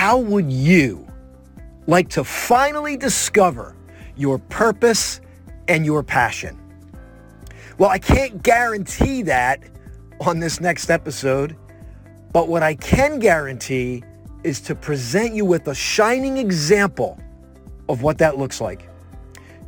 how 0.00 0.16
would 0.16 0.50
you 0.50 1.06
like 1.86 2.08
to 2.08 2.24
finally 2.24 2.96
discover 2.96 3.76
your 4.16 4.38
purpose 4.38 5.20
and 5.68 5.84
your 5.84 6.02
passion? 6.02 6.58
Well, 7.76 7.90
I 7.90 7.98
can't 7.98 8.42
guarantee 8.42 9.20
that 9.24 9.62
on 10.22 10.40
this 10.40 10.58
next 10.58 10.88
episode, 10.88 11.54
but 12.32 12.48
what 12.48 12.62
I 12.62 12.76
can 12.76 13.18
guarantee 13.18 14.02
is 14.42 14.62
to 14.62 14.74
present 14.74 15.34
you 15.34 15.44
with 15.44 15.68
a 15.68 15.74
shining 15.74 16.38
example 16.38 17.20
of 17.86 18.00
what 18.00 18.16
that 18.16 18.38
looks 18.38 18.58
like. 18.58 18.88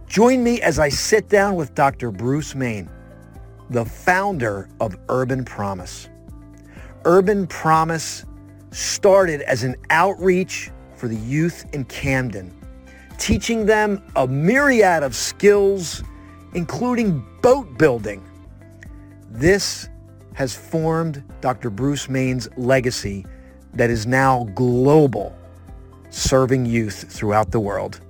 Join 0.07 0.43
me 0.43 0.63
as 0.63 0.79
I 0.79 0.89
sit 0.89 1.29
down 1.29 1.57
with 1.57 1.75
Dr. 1.75 2.11
Bruce 2.11 2.55
Main, 2.55 2.89
the 3.69 3.85
founder 3.85 4.71
of 4.81 4.97
Urban 5.11 5.45
Promise. 5.45 6.09
Urban 7.05 7.47
Promise 7.47 8.25
started 8.73 9.43
as 9.43 9.63
an 9.63 9.77
outreach 9.91 10.71
for 10.97 11.09
the 11.09 11.17
youth 11.17 11.67
in 11.75 11.85
Camden, 11.85 12.53
teaching 13.19 13.67
them 13.67 14.03
a 14.17 14.27
myriad 14.27 15.03
of 15.03 15.15
skills, 15.15 16.03
including 16.55 17.25
boat 17.43 17.79
building. 17.79 18.25
This 19.31 19.89
has 20.35 20.55
formed 20.55 21.23
Dr. 21.41 21.71
Bruce 21.71 22.09
Main's 22.09 22.49
legacy 22.57 23.27
that 23.75 23.91
is 23.91 24.07
now 24.07 24.45
global, 24.55 25.37
serving 26.11 26.67
youth 26.67 27.11
throughout 27.11 27.51
the 27.51 27.61
world. 27.61 28.01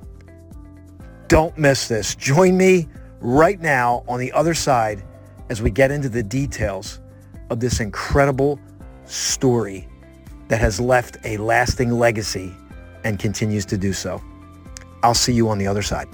Don't 1.28 1.56
miss 1.56 1.88
this. 1.88 2.14
Join 2.14 2.56
me 2.56 2.88
right 3.20 3.60
now 3.60 4.04
on 4.06 4.20
the 4.20 4.30
other 4.32 4.54
side 4.54 5.02
as 5.48 5.62
we 5.62 5.70
get 5.70 5.90
into 5.90 6.08
the 6.08 6.22
details 6.22 7.00
of 7.50 7.58
this 7.60 7.80
incredible 7.80 8.60
story 9.04 9.88
that 10.48 10.60
has 10.60 10.80
left 10.80 11.16
a 11.24 11.36
lasting 11.38 11.90
legacy 11.90 12.54
and 13.04 13.18
continues 13.18 13.64
to 13.66 13.78
do 13.78 13.92
so. 13.92 14.22
I'll 15.02 15.14
see 15.14 15.32
you 15.32 15.48
on 15.48 15.58
the 15.58 15.66
other 15.66 15.82
side. 15.82 16.08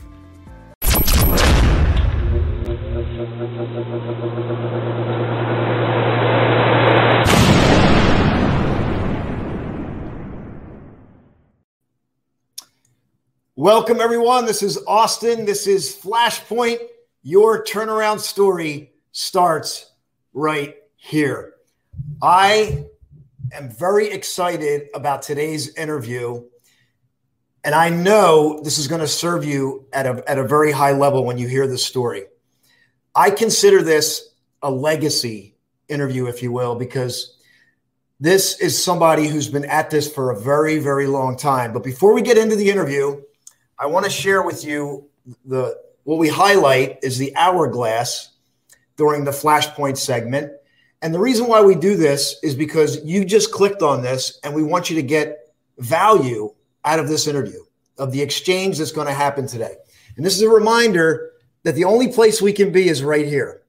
Welcome, 13.57 14.01
everyone. 14.01 14.47
This 14.47 14.63
is 14.63 14.79
Austin. 14.87 15.45
This 15.45 15.67
is 15.67 15.95
Flashpoint. 15.95 16.79
Your 17.23 17.65
turnaround 17.65 18.21
story 18.21 18.93
starts 19.11 19.91
right 20.33 20.77
here. 20.95 21.55
I 22.23 22.87
am 23.53 23.71
very 23.71 24.11
excited 24.11 24.89
about 24.95 25.23
today's 25.23 25.75
interview. 25.77 26.45
And 27.65 27.75
I 27.75 27.91
know 27.91 28.61
this 28.63 28.79
is 28.79 28.89
going 28.89 29.01
to 29.01 29.09
serve 29.09 29.45
you 29.45 29.87
at 29.93 30.07
a, 30.07 30.23
at 30.29 30.39
a 30.39 30.45
very 30.45 30.73
high 30.73 30.93
level 30.93 31.25
when 31.25 31.39
you 31.39 31.49
hear 31.49 31.67
this 31.67 31.85
story. 31.85 32.25
I 33.15 33.31
consider 33.31 33.83
this 33.83 34.31
a 34.63 34.71
legacy 34.71 35.57
interview, 35.89 36.27
if 36.27 36.43
you 36.43 36.53
will, 36.53 36.75
because 36.75 37.37
this 38.21 38.61
is 38.61 38.83
somebody 38.83 39.29
who's 39.29 39.49
been 39.49 39.65
at 39.65 39.91
this 39.91 40.13
for 40.13 40.31
a 40.31 40.41
very, 40.41 40.79
very 40.79 41.07
long 41.07 41.37
time. 41.37 41.73
But 41.73 41.85
before 41.85 42.13
we 42.13 42.23
get 42.23 42.39
into 42.39 42.57
the 42.57 42.71
interview, 42.71 43.23
I 43.79 43.87
want 43.87 44.05
to 44.05 44.11
share 44.11 44.43
with 44.43 44.65
you 44.65 45.09
the 45.45 45.77
what 46.05 46.19
we 46.19 46.29
highlight 46.29 46.99
is 47.03 47.19
the 47.19 47.37
hourglass 47.37 48.31
during 48.97 49.25
the 49.25 49.31
flashpoint 49.31 49.99
segment. 49.99 50.53
And 51.03 51.15
the 51.15 51.21
reason 51.21 51.47
why 51.47 51.63
we 51.63 51.75
do 51.75 51.97
this 51.97 52.37
is 52.43 52.55
because 52.55 53.05
you 53.05 53.25
just 53.25 53.53
clicked 53.53 53.83
on 53.83 54.03
this 54.03 54.41
and 54.43 54.55
we 54.55 54.63
want 54.63 54.91
you 54.91 54.97
to 54.97 55.03
get 55.03 55.55
value 55.79 56.53
out 56.85 56.99
of 56.99 57.09
this 57.09 57.27
interview, 57.27 57.61
of 57.99 58.13
the 58.13 58.21
exchange 58.21 58.79
that's 58.79 58.93
going 58.93 59.07
to 59.07 59.13
happen 59.13 59.47
today. 59.47 59.77
And 60.17 60.27
this 60.27 60.35
is 60.35 60.43
a 60.43 60.49
reminder 60.49 61.33
that 61.63 61.77
the 61.77 61.85
only 61.85 62.09
place 62.09 62.43
we 62.43 62.53
can 62.53 62.73
be 62.73 62.89
is 62.89 63.03
right 63.03 63.27
here. 63.27 63.63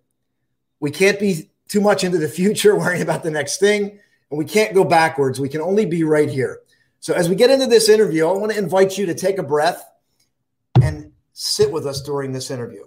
We 0.79 0.89
can't 0.89 1.19
be 1.19 1.49
too 1.67 1.81
much 1.81 2.03
into 2.03 2.17
the 2.17 2.27
future 2.27 2.75
worrying 2.77 3.01
about 3.01 3.23
the 3.23 3.31
next 3.31 3.59
thing, 3.59 3.99
and 4.29 4.37
we 4.37 4.45
can't 4.45 4.73
go 4.73 4.83
backwards. 4.83 5.39
We 5.39 5.49
can 5.49 5.61
only 5.61 5.85
be 5.85 6.03
right 6.03 6.29
here. 6.29 6.61
So, 6.99 7.13
as 7.13 7.29
we 7.29 7.35
get 7.35 7.49
into 7.49 7.67
this 7.67 7.87
interview, 7.87 8.27
I 8.27 8.33
want 8.33 8.51
to 8.51 8.57
invite 8.57 8.97
you 8.97 9.05
to 9.05 9.13
take 9.13 9.37
a 9.37 9.43
breath 9.43 9.83
and 10.81 11.11
sit 11.33 11.71
with 11.71 11.85
us 11.85 12.01
during 12.01 12.33
this 12.33 12.51
interview. 12.51 12.83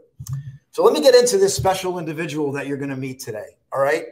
So 0.72 0.82
let 0.82 0.94
me 0.94 1.02
get 1.02 1.14
into 1.14 1.36
this 1.36 1.54
special 1.54 1.98
individual 1.98 2.50
that 2.52 2.66
you're 2.66 2.78
going 2.78 2.90
to 2.90 2.96
meet 2.96 3.20
today. 3.20 3.58
All 3.72 3.80
right. 3.80 4.06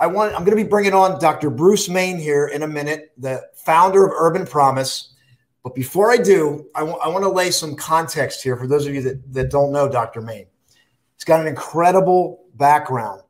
I 0.00 0.06
want 0.06 0.34
I'm 0.34 0.44
going 0.44 0.56
to 0.56 0.64
be 0.64 0.68
bringing 0.68 0.94
on 0.94 1.20
Dr. 1.20 1.50
Bruce 1.50 1.90
Main 1.90 2.18
here 2.18 2.48
in 2.48 2.62
a 2.62 2.66
minute, 2.66 3.12
the 3.18 3.42
founder 3.54 4.06
of 4.06 4.12
Urban 4.16 4.46
Promise. 4.46 5.14
But 5.62 5.74
before 5.74 6.10
I 6.10 6.16
do, 6.16 6.66
I, 6.74 6.80
w- 6.80 6.98
I 6.98 7.08
want 7.08 7.22
to 7.24 7.28
lay 7.28 7.50
some 7.50 7.76
context 7.76 8.42
here 8.42 8.56
for 8.56 8.66
those 8.66 8.86
of 8.86 8.94
you 8.94 9.02
that, 9.02 9.30
that 9.34 9.50
don't 9.50 9.72
know 9.72 9.90
Dr. 9.90 10.22
Main. 10.22 10.46
He's 11.16 11.24
got 11.24 11.40
an 11.40 11.46
incredible 11.46 12.46
background. 12.54 13.20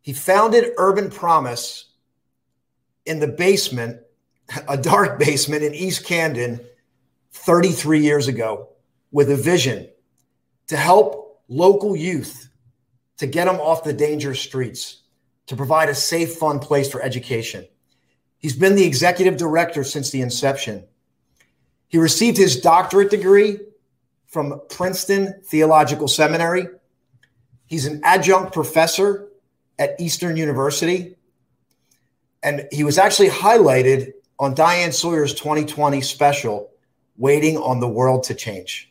He 0.00 0.12
founded 0.12 0.72
Urban 0.78 1.10
Promise 1.10 1.90
in 3.06 3.20
the 3.20 3.28
basement, 3.28 4.00
a 4.66 4.76
dark 4.76 5.16
basement 5.20 5.62
in 5.62 5.74
East 5.74 6.04
Camden 6.04 6.58
33 7.30 8.00
years 8.00 8.26
ago 8.26 8.70
with 9.12 9.30
a 9.30 9.36
vision 9.36 9.88
to 10.66 10.76
help 10.76 11.22
local 11.52 11.94
youth 11.94 12.48
to 13.18 13.26
get 13.26 13.44
them 13.44 13.60
off 13.60 13.84
the 13.84 13.92
dangerous 13.92 14.40
streets, 14.40 15.02
to 15.46 15.56
provide 15.56 15.88
a 15.88 15.94
safe, 15.94 16.34
fun 16.34 16.58
place 16.58 16.90
for 16.90 17.02
education. 17.02 17.66
He's 18.38 18.56
been 18.56 18.74
the 18.74 18.84
executive 18.84 19.36
director 19.36 19.84
since 19.84 20.10
the 20.10 20.22
inception. 20.22 20.84
He 21.88 21.98
received 21.98 22.38
his 22.38 22.60
doctorate 22.60 23.10
degree 23.10 23.60
from 24.26 24.60
Princeton 24.70 25.40
Theological 25.44 26.08
Seminary. 26.08 26.66
He's 27.66 27.86
an 27.86 28.00
adjunct 28.02 28.52
professor 28.52 29.28
at 29.78 30.00
Eastern 30.00 30.36
University. 30.36 31.16
And 32.42 32.66
he 32.72 32.82
was 32.82 32.98
actually 32.98 33.28
highlighted 33.28 34.12
on 34.38 34.54
Diane 34.54 34.90
Sawyer's 34.90 35.34
2020 35.34 36.00
special, 36.00 36.70
Waiting 37.18 37.58
on 37.58 37.78
the 37.78 37.88
World 37.88 38.24
to 38.24 38.34
Change. 38.34 38.90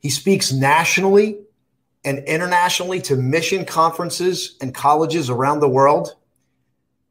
He 0.00 0.08
speaks 0.08 0.50
nationally 0.50 1.38
and 2.04 2.18
internationally 2.20 3.00
to 3.02 3.16
mission 3.16 3.64
conferences 3.64 4.56
and 4.60 4.74
colleges 4.74 5.28
around 5.28 5.60
the 5.60 5.68
world. 5.68 6.14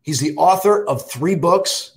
He's 0.01 0.19
the 0.19 0.35
author 0.35 0.85
of 0.85 1.09
three 1.09 1.35
books. 1.35 1.91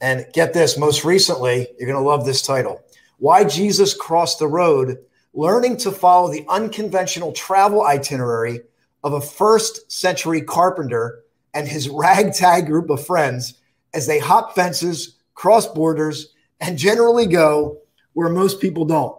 And 0.00 0.26
get 0.32 0.52
this, 0.52 0.76
most 0.76 1.04
recently, 1.04 1.68
you're 1.78 1.88
going 1.88 2.02
to 2.02 2.08
love 2.08 2.26
this 2.26 2.42
title 2.42 2.82
Why 3.18 3.44
Jesus 3.44 3.94
Crossed 3.94 4.38
the 4.38 4.48
Road 4.48 4.98
Learning 5.32 5.76
to 5.78 5.90
Follow 5.90 6.30
the 6.30 6.44
Unconventional 6.48 7.32
Travel 7.32 7.84
Itinerary 7.84 8.60
of 9.02 9.14
a 9.14 9.20
First 9.20 9.90
Century 9.90 10.42
Carpenter 10.42 11.24
and 11.54 11.66
His 11.66 11.88
Ragtag 11.88 12.66
Group 12.66 12.90
of 12.90 13.04
Friends 13.04 13.54
as 13.94 14.06
they 14.06 14.18
hop 14.18 14.54
fences, 14.54 15.16
cross 15.34 15.66
borders, 15.66 16.34
and 16.60 16.76
generally 16.76 17.26
go 17.26 17.78
where 18.12 18.28
most 18.28 18.60
people 18.60 18.84
don't. 18.84 19.16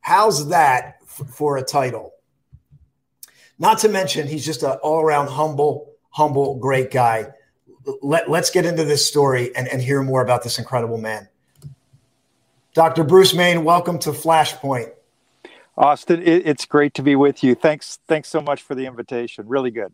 How's 0.00 0.48
that 0.48 0.98
f- 1.02 1.28
for 1.30 1.56
a 1.56 1.62
title? 1.62 2.12
Not 3.58 3.78
to 3.78 3.88
mention, 3.88 4.26
he's 4.28 4.44
just 4.44 4.62
an 4.62 4.78
all 4.82 5.00
around 5.00 5.28
humble, 5.28 5.92
humble, 6.10 6.56
great 6.56 6.90
guy. 6.90 7.28
Let, 8.02 8.30
let's 8.30 8.50
get 8.50 8.64
into 8.64 8.84
this 8.84 9.06
story 9.06 9.54
and, 9.56 9.66
and 9.66 9.82
hear 9.82 10.02
more 10.02 10.22
about 10.22 10.44
this 10.44 10.58
incredible 10.58 10.98
man. 10.98 11.28
Dr. 12.74 13.02
Bruce 13.02 13.34
Main, 13.34 13.64
welcome 13.64 13.98
to 14.00 14.10
Flashpoint. 14.10 14.92
Austin, 15.76 16.22
it, 16.22 16.46
it's 16.46 16.66
great 16.66 16.94
to 16.94 17.02
be 17.02 17.16
with 17.16 17.42
you. 17.42 17.54
Thanks, 17.54 17.98
thanks 18.06 18.28
so 18.28 18.40
much 18.40 18.62
for 18.62 18.76
the 18.76 18.86
invitation. 18.86 19.48
Really 19.48 19.70
good. 19.72 19.92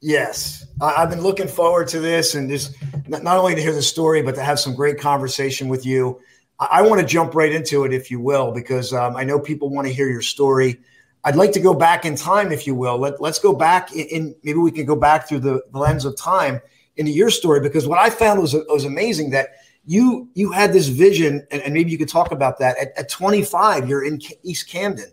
Yes, 0.00 0.66
I, 0.80 1.00
have 1.00 1.10
been 1.10 1.20
looking 1.20 1.48
forward 1.48 1.88
to 1.88 2.00
this 2.00 2.34
and 2.34 2.48
just 2.48 2.76
not, 3.08 3.22
not 3.22 3.36
only 3.36 3.54
to 3.54 3.60
hear 3.60 3.74
the 3.74 3.82
story, 3.82 4.22
but 4.22 4.34
to 4.36 4.42
have 4.42 4.58
some 4.58 4.74
great 4.74 4.98
conversation 4.98 5.68
with 5.68 5.84
you. 5.84 6.20
I 6.58 6.82
want 6.82 7.00
to 7.00 7.06
jump 7.06 7.34
right 7.36 7.52
into 7.52 7.84
it, 7.84 7.92
if 7.92 8.10
you 8.10 8.18
will, 8.18 8.50
because 8.52 8.92
um, 8.92 9.16
I 9.16 9.22
know 9.22 9.38
people 9.38 9.70
want 9.70 9.86
to 9.86 9.92
hear 9.92 10.08
your 10.08 10.22
story. 10.22 10.80
I'd 11.28 11.36
like 11.36 11.52
to 11.52 11.60
go 11.60 11.74
back 11.74 12.06
in 12.06 12.16
time, 12.16 12.52
if 12.52 12.66
you 12.66 12.74
will. 12.74 12.96
Let, 12.96 13.20
let's 13.20 13.38
go 13.38 13.52
back 13.52 13.92
in, 13.92 14.06
in 14.06 14.36
maybe 14.44 14.60
we 14.60 14.70
can 14.70 14.86
go 14.86 14.96
back 14.96 15.28
through 15.28 15.40
the, 15.40 15.62
the, 15.70 15.78
lens 15.78 16.06
of 16.06 16.16
time 16.16 16.58
into 16.96 17.12
your 17.12 17.28
story, 17.28 17.60
because 17.60 17.86
what 17.86 17.98
I 17.98 18.08
found 18.08 18.40
was, 18.40 18.54
was 18.54 18.86
amazing 18.86 19.28
that 19.30 19.48
you 19.84 20.30
you 20.32 20.52
had 20.52 20.72
this 20.72 20.88
vision, 20.88 21.46
and, 21.50 21.60
and 21.60 21.74
maybe 21.74 21.90
you 21.90 21.98
could 21.98 22.08
talk 22.08 22.32
about 22.32 22.58
that. 22.60 22.78
At, 22.78 22.96
at 22.96 23.10
25, 23.10 23.86
you're 23.86 24.06
in 24.06 24.22
East 24.42 24.70
Camden, 24.70 25.12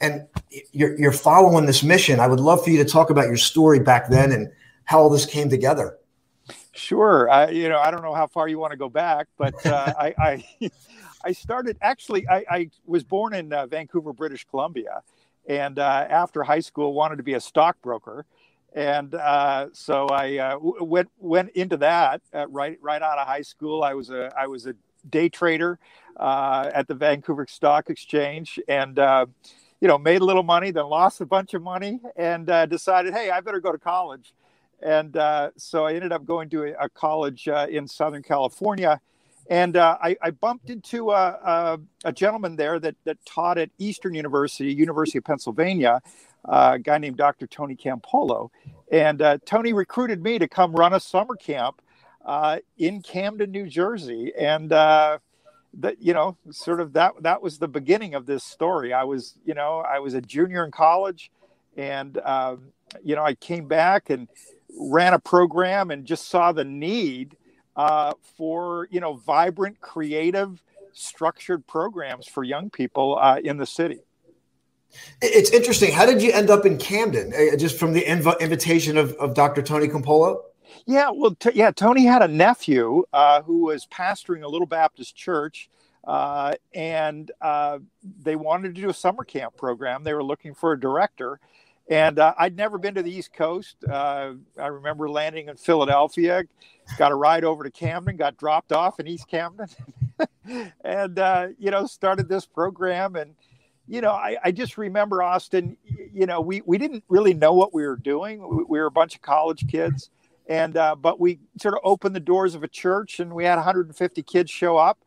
and 0.00 0.26
you're, 0.72 0.98
you're 0.98 1.12
following 1.12 1.64
this 1.64 1.84
mission. 1.84 2.18
I 2.18 2.26
would 2.26 2.40
love 2.40 2.64
for 2.64 2.70
you 2.70 2.82
to 2.82 2.90
talk 2.90 3.10
about 3.10 3.26
your 3.26 3.36
story 3.36 3.78
back 3.78 4.08
then 4.08 4.32
and 4.32 4.50
how 4.84 4.98
all 4.98 5.10
this 5.10 5.26
came 5.26 5.48
together. 5.48 5.96
Sure. 6.72 7.30
I, 7.30 7.50
you 7.50 7.68
know, 7.68 7.78
I 7.78 7.92
don't 7.92 8.02
know 8.02 8.14
how 8.14 8.26
far 8.26 8.48
you 8.48 8.58
want 8.58 8.72
to 8.72 8.76
go 8.76 8.88
back, 8.88 9.28
but 9.38 9.64
uh, 9.64 9.94
I, 9.98 10.14
I, 10.18 10.70
I, 11.24 11.32
started 11.32 11.78
actually. 11.82 12.28
I, 12.28 12.44
I 12.50 12.70
was 12.84 13.04
born 13.04 13.32
in 13.32 13.52
uh, 13.52 13.66
Vancouver, 13.66 14.12
British 14.12 14.44
Columbia, 14.44 15.02
and 15.46 15.78
uh, 15.78 16.06
after 16.08 16.42
high 16.42 16.60
school, 16.60 16.92
wanted 16.92 17.16
to 17.16 17.22
be 17.22 17.34
a 17.34 17.40
stockbroker, 17.40 18.26
and 18.72 19.14
uh, 19.14 19.68
so 19.72 20.06
I 20.08 20.38
uh, 20.38 20.58
went 20.60 21.08
went 21.18 21.50
into 21.50 21.76
that 21.78 22.20
uh, 22.34 22.46
right 22.48 22.78
right 22.82 23.00
out 23.00 23.18
of 23.18 23.26
high 23.26 23.42
school. 23.42 23.82
I 23.82 23.94
was 23.94 24.10
a 24.10 24.32
I 24.36 24.46
was 24.46 24.66
a 24.66 24.74
day 25.08 25.28
trader 25.28 25.78
uh, 26.16 26.70
at 26.74 26.88
the 26.88 26.94
Vancouver 26.94 27.46
Stock 27.48 27.90
Exchange, 27.90 28.58
and 28.68 28.98
uh, 28.98 29.26
you 29.80 29.88
know, 29.88 29.98
made 29.98 30.20
a 30.20 30.24
little 30.24 30.42
money, 30.42 30.70
then 30.70 30.86
lost 30.86 31.20
a 31.20 31.26
bunch 31.26 31.54
of 31.54 31.62
money, 31.62 32.00
and 32.16 32.46
decided, 32.68 33.14
hey, 33.14 33.30
I 33.30 33.40
better 33.40 33.60
go 33.60 33.72
to 33.72 33.78
college. 33.78 34.34
And 34.82 35.16
so 35.56 35.86
I 35.86 35.94
ended 35.94 36.12
up 36.12 36.26
going 36.26 36.48
to 36.50 36.64
a, 36.64 36.84
a 36.84 36.88
college 36.88 37.46
in 37.46 37.86
Southern 37.86 38.22
California. 38.22 39.00
And 39.48 39.76
uh, 39.76 39.96
I, 40.02 40.16
I, 40.22 40.30
bumped 40.30 40.70
into 40.70 41.12
a, 41.12 41.14
a, 41.14 41.80
a, 42.04 42.12
gentleman 42.12 42.56
there 42.56 42.80
that, 42.80 42.96
that 43.04 43.24
taught 43.24 43.58
at 43.58 43.70
Eastern 43.78 44.14
University, 44.14 44.72
University 44.74 45.18
of 45.18 45.24
Pennsylvania, 45.24 46.00
uh, 46.44 46.72
a 46.74 46.78
guy 46.78 46.98
named 46.98 47.16
Dr. 47.16 47.46
Tony 47.46 47.76
Campolo. 47.76 48.50
And 48.90 49.22
uh, 49.22 49.38
Tony 49.44 49.72
recruited 49.72 50.20
me 50.20 50.38
to 50.40 50.48
come 50.48 50.72
run 50.72 50.94
a 50.94 51.00
summer 51.00 51.36
camp 51.36 51.80
in 52.76 53.02
Camden, 53.02 53.52
New 53.52 53.68
Jersey. 53.68 54.32
And 54.36 54.72
that 55.78 56.00
you 56.00 56.14
know 56.14 56.36
sort 56.50 56.80
of 56.80 56.92
that 56.94 57.12
that 57.20 57.42
was 57.42 57.58
the 57.58 57.68
beginning 57.68 58.14
of 58.14 58.26
this 58.26 58.42
story 58.44 58.92
i 58.92 59.04
was 59.04 59.34
you 59.44 59.54
know 59.54 59.84
i 59.86 59.98
was 59.98 60.14
a 60.14 60.20
junior 60.20 60.64
in 60.64 60.70
college 60.70 61.30
and 61.76 62.18
um, 62.18 62.68
you 63.04 63.14
know 63.14 63.22
i 63.22 63.34
came 63.34 63.66
back 63.68 64.10
and 64.10 64.28
ran 64.78 65.12
a 65.12 65.18
program 65.18 65.90
and 65.90 66.06
just 66.06 66.28
saw 66.28 66.52
the 66.52 66.64
need 66.64 67.36
uh, 67.76 68.14
for 68.36 68.88
you 68.90 69.00
know 69.00 69.14
vibrant 69.14 69.80
creative 69.80 70.62
structured 70.92 71.66
programs 71.66 72.26
for 72.26 72.42
young 72.42 72.70
people 72.70 73.18
uh, 73.20 73.38
in 73.42 73.58
the 73.58 73.66
city. 73.66 74.00
It's 75.20 75.50
interesting. 75.50 75.92
How 75.92 76.06
did 76.06 76.22
you 76.22 76.32
end 76.32 76.48
up 76.48 76.64
in 76.64 76.78
camden? 76.78 77.34
Uh, 77.34 77.56
just 77.56 77.78
from 77.78 77.92
the 77.92 78.02
inv- 78.02 78.40
invitation 78.40 78.96
of, 78.96 79.12
of 79.14 79.34
dr 79.34 79.60
tony 79.62 79.88
campolo? 79.88 80.40
Yeah, 80.86 81.10
well, 81.14 81.34
t- 81.34 81.50
yeah, 81.54 81.70
Tony 81.70 82.04
had 82.04 82.22
a 82.22 82.28
nephew 82.28 83.04
uh, 83.12 83.42
who 83.42 83.64
was 83.64 83.86
pastoring 83.86 84.42
a 84.42 84.48
little 84.48 84.66
Baptist 84.66 85.16
church, 85.16 85.68
uh, 86.04 86.54
and 86.74 87.30
uh, 87.40 87.78
they 88.22 88.36
wanted 88.36 88.74
to 88.74 88.80
do 88.80 88.88
a 88.88 88.94
summer 88.94 89.24
camp 89.24 89.56
program. 89.56 90.04
They 90.04 90.14
were 90.14 90.24
looking 90.24 90.54
for 90.54 90.72
a 90.72 90.80
director, 90.80 91.40
and 91.88 92.18
uh, 92.18 92.34
I'd 92.38 92.56
never 92.56 92.78
been 92.78 92.94
to 92.94 93.02
the 93.02 93.12
East 93.12 93.32
Coast. 93.32 93.76
Uh, 93.88 94.34
I 94.58 94.66
remember 94.66 95.08
landing 95.08 95.48
in 95.48 95.56
Philadelphia, 95.56 96.44
got 96.98 97.12
a 97.12 97.14
ride 97.14 97.44
over 97.44 97.64
to 97.64 97.70
Camden, 97.70 98.16
got 98.16 98.36
dropped 98.36 98.72
off 98.72 99.00
in 99.00 99.06
East 99.06 99.28
Camden, 99.28 99.68
and 100.84 101.18
uh, 101.18 101.48
you 101.58 101.70
know 101.70 101.86
started 101.86 102.28
this 102.28 102.46
program 102.46 103.16
and 103.16 103.34
you 103.88 104.00
know, 104.00 104.10
I, 104.10 104.36
I, 104.42 104.50
just 104.50 104.78
remember 104.78 105.22
Austin, 105.22 105.76
you 106.12 106.26
know, 106.26 106.40
we, 106.40 106.60
we 106.66 106.76
didn't 106.76 107.04
really 107.08 107.34
know 107.34 107.52
what 107.52 107.72
we 107.72 107.86
were 107.86 107.94
doing. 107.94 108.40
We, 108.40 108.64
we 108.64 108.80
were 108.80 108.86
a 108.86 108.90
bunch 108.90 109.14
of 109.14 109.22
college 109.22 109.68
kids 109.68 110.10
and 110.48 110.76
uh, 110.76 110.94
but 110.94 111.20
we 111.20 111.40
sort 111.60 111.74
of 111.74 111.80
opened 111.84 112.14
the 112.14 112.20
doors 112.20 112.54
of 112.54 112.62
a 112.62 112.68
church 112.68 113.20
and 113.20 113.32
we 113.32 113.44
had 113.44 113.56
150 113.56 114.22
kids 114.22 114.50
show 114.50 114.76
up 114.76 114.98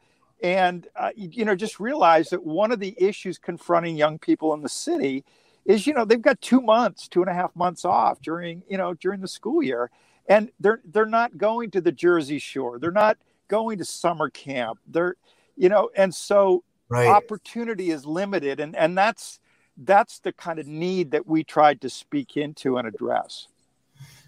and 0.42 0.88
uh, 0.96 1.12
you 1.16 1.46
know 1.46 1.56
just 1.56 1.80
realized 1.80 2.32
that 2.32 2.44
one 2.44 2.72
of 2.72 2.80
the 2.80 2.96
issues 2.98 3.38
confronting 3.38 3.98
young 3.98 4.20
people 4.20 4.54
in 4.54 4.62
the 4.62 4.70
city 4.70 5.24
is 5.70 5.86
you 5.86 5.94
know 5.94 6.04
they've 6.04 6.22
got 6.22 6.42
two 6.42 6.60
months 6.60 7.08
two 7.08 7.22
and 7.22 7.30
a 7.30 7.34
half 7.34 7.56
months 7.56 7.86
off 7.86 8.20
during 8.22 8.64
you 8.68 8.78
know 8.78 8.94
during 8.96 9.22
the 9.22 9.28
school 9.28 9.64
year 9.64 9.90
and 10.28 10.52
they're 10.60 10.82
they're 10.86 11.06
not 11.06 11.38
going 11.38 11.72
to 11.72 11.80
the 11.80 11.92
jersey 11.92 12.40
shore 12.40 12.80
they're 12.80 12.92
not 12.92 13.18
going 13.48 13.78
to 13.78 13.86
summer 13.86 14.30
camp 14.30 14.80
they're 14.88 15.16
you 15.56 15.70
know 15.70 15.90
and 15.96 16.14
so 16.14 16.64
right. 16.90 17.08
opportunity 17.08 17.92
is 17.92 18.06
limited 18.06 18.60
and 18.60 18.76
and 18.76 18.98
that's 18.98 19.40
that's 19.78 20.20
the 20.20 20.34
kind 20.34 20.60
of 20.60 20.68
need 20.68 21.12
that 21.12 21.26
we 21.26 21.44
tried 21.44 21.80
to 21.80 21.90
speak 21.90 22.36
into 22.36 22.78
and 22.78 22.88
address 22.88 23.48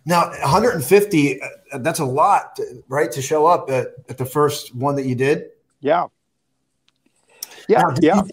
now, 0.03 0.29
150, 0.29 1.41
uh, 1.41 1.47
that's 1.77 1.99
a 1.99 2.05
lot, 2.05 2.59
right, 2.87 3.11
to 3.11 3.21
show 3.21 3.45
up 3.45 3.69
at, 3.69 3.89
at 4.09 4.17
the 4.17 4.25
first 4.25 4.73
one 4.73 4.95
that 4.95 5.05
you 5.05 5.13
did? 5.13 5.49
Yeah. 5.79 6.07
Yeah. 7.69 7.81
Now, 7.81 7.95
yeah. 8.01 8.23
You, 8.23 8.29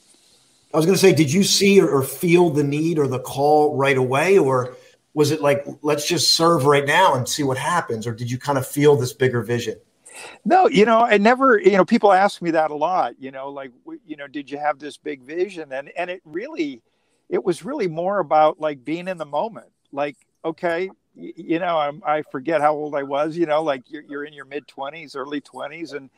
I 0.73 0.77
was 0.77 0.87
going 0.87 0.97
to 0.97 1.01
say, 1.01 1.15
did 1.15 1.33
you 1.33 1.45
see 1.45 1.81
or, 1.81 1.89
or 1.89 2.03
feel 2.03 2.51
the 2.51 2.65
need 2.65 2.99
or 2.99 3.07
the 3.07 3.21
call 3.21 3.77
right 3.77 3.97
away? 3.97 4.39
Or 4.39 4.77
was 5.15 5.31
it 5.31 5.41
like, 5.41 5.65
let's 5.83 6.07
just 6.07 6.35
serve 6.35 6.67
right 6.67 6.87
now 6.87 7.15
and 7.15 7.29
see 7.29 7.43
what 7.43 7.57
happens? 7.57 8.07
Or 8.07 8.13
did 8.13 8.31
you 8.31 8.39
kind 8.39 8.59
of 8.59 8.67
feel 8.67 8.97
this 8.97 9.13
bigger 9.13 9.41
vision? 9.43 9.77
No, 10.45 10.69
you 10.69 10.85
know, 10.85 11.01
I 11.01 11.17
never, 11.19 11.59
you 11.59 11.73
know, 11.73 11.85
people 11.85 12.13
ask 12.13 12.43
me 12.43 12.51
that 12.51 12.71
a 12.71 12.75
lot, 12.75 13.15
you 13.19 13.31
know, 13.31 13.49
like, 13.51 13.71
you 14.07 14.17
know, 14.17 14.27
did 14.27 14.51
you 14.51 14.59
have 14.59 14.79
this 14.79 14.97
big 14.97 15.23
vision? 15.23 15.73
And, 15.73 15.91
and 15.97 16.11
it 16.11 16.23
really, 16.25 16.83
it 17.29 17.43
was 17.43 17.65
really 17.65 17.87
more 17.87 18.19
about 18.19 18.61
like 18.61 18.85
being 18.85 19.09
in 19.09 19.17
the 19.17 19.27
moment. 19.27 19.69
Like, 19.93 20.17
okay, 20.45 20.91
you 21.15 21.59
know, 21.59 21.79
I'm, 21.79 22.03
I 22.05 22.23
forget 22.23 22.61
how 22.61 22.75
old 22.75 22.95
I 22.95 23.03
was, 23.05 23.37
you 23.37 23.47
know, 23.47 23.63
like 23.63 23.83
you're, 23.91 24.03
you're 24.03 24.25
in 24.25 24.33
your 24.33 24.45
mid 24.45 24.67
20s, 24.67 25.17
early 25.17 25.41
20s. 25.41 25.95
And, 25.95 26.11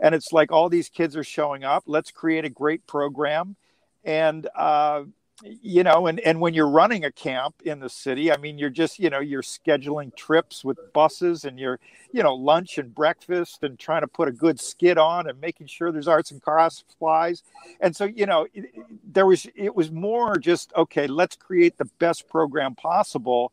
and 0.00 0.14
it's 0.14 0.32
like 0.32 0.52
all 0.52 0.68
these 0.68 0.88
kids 0.88 1.16
are 1.16 1.24
showing 1.24 1.64
up. 1.64 1.84
Let's 1.86 2.10
create 2.10 2.44
a 2.44 2.50
great 2.50 2.86
program. 2.86 3.56
And, 4.04 4.48
uh, 4.54 5.04
you 5.42 5.82
know, 5.82 6.06
and, 6.06 6.20
and 6.20 6.40
when 6.40 6.54
you're 6.54 6.68
running 6.68 7.04
a 7.04 7.10
camp 7.10 7.56
in 7.64 7.80
the 7.80 7.88
city, 7.88 8.30
I 8.30 8.36
mean, 8.36 8.56
you're 8.56 8.70
just, 8.70 8.98
you 8.98 9.10
know, 9.10 9.18
you're 9.18 9.42
scheduling 9.42 10.14
trips 10.14 10.64
with 10.64 10.78
buses 10.92 11.44
and 11.44 11.58
you're, 11.58 11.80
you 12.12 12.22
know, 12.22 12.34
lunch 12.34 12.78
and 12.78 12.94
breakfast 12.94 13.62
and 13.62 13.78
trying 13.78 14.02
to 14.02 14.08
put 14.08 14.28
a 14.28 14.32
good 14.32 14.60
skid 14.60 14.96
on 14.96 15.28
and 15.28 15.40
making 15.40 15.66
sure 15.66 15.90
there's 15.90 16.08
arts 16.08 16.30
and 16.30 16.40
crafts 16.40 16.84
supplies. 16.88 17.42
And 17.80 17.96
so, 17.96 18.04
you 18.04 18.26
know, 18.26 18.46
it, 18.54 18.66
there 19.04 19.26
was, 19.26 19.46
it 19.56 19.74
was 19.74 19.90
more 19.90 20.38
just, 20.38 20.72
okay, 20.76 21.08
let's 21.08 21.36
create 21.36 21.78
the 21.78 21.86
best 21.98 22.28
program 22.28 22.74
possible 22.74 23.52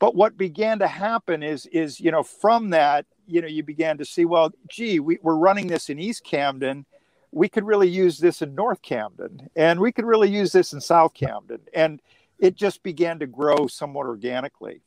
but 0.00 0.14
what 0.14 0.36
began 0.36 0.78
to 0.80 0.88
happen 0.88 1.44
is, 1.44 1.66
is 1.66 2.00
you 2.00 2.10
know, 2.10 2.24
from 2.24 2.70
that, 2.70 3.04
you 3.28 3.40
know, 3.40 3.46
you 3.46 3.62
began 3.62 3.98
to 3.98 4.04
see, 4.04 4.24
well, 4.24 4.50
gee, 4.68 4.98
we, 4.98 5.18
we're 5.22 5.36
running 5.36 5.68
this 5.68 5.88
in 5.88 6.00
East 6.00 6.24
Camden. 6.24 6.86
We 7.32 7.48
could 7.48 7.64
really 7.64 7.88
use 7.88 8.18
this 8.18 8.42
in 8.42 8.54
North 8.54 8.82
Camden, 8.82 9.48
and 9.54 9.80
we 9.80 9.92
could 9.92 10.04
really 10.04 10.28
use 10.28 10.52
this 10.52 10.72
in 10.72 10.80
South 10.80 11.14
Camden, 11.14 11.60
and 11.74 12.02
it 12.38 12.56
just 12.56 12.82
began 12.82 13.18
to 13.20 13.26
grow 13.26 13.66
somewhat 13.66 14.06
organically. 14.06 14.82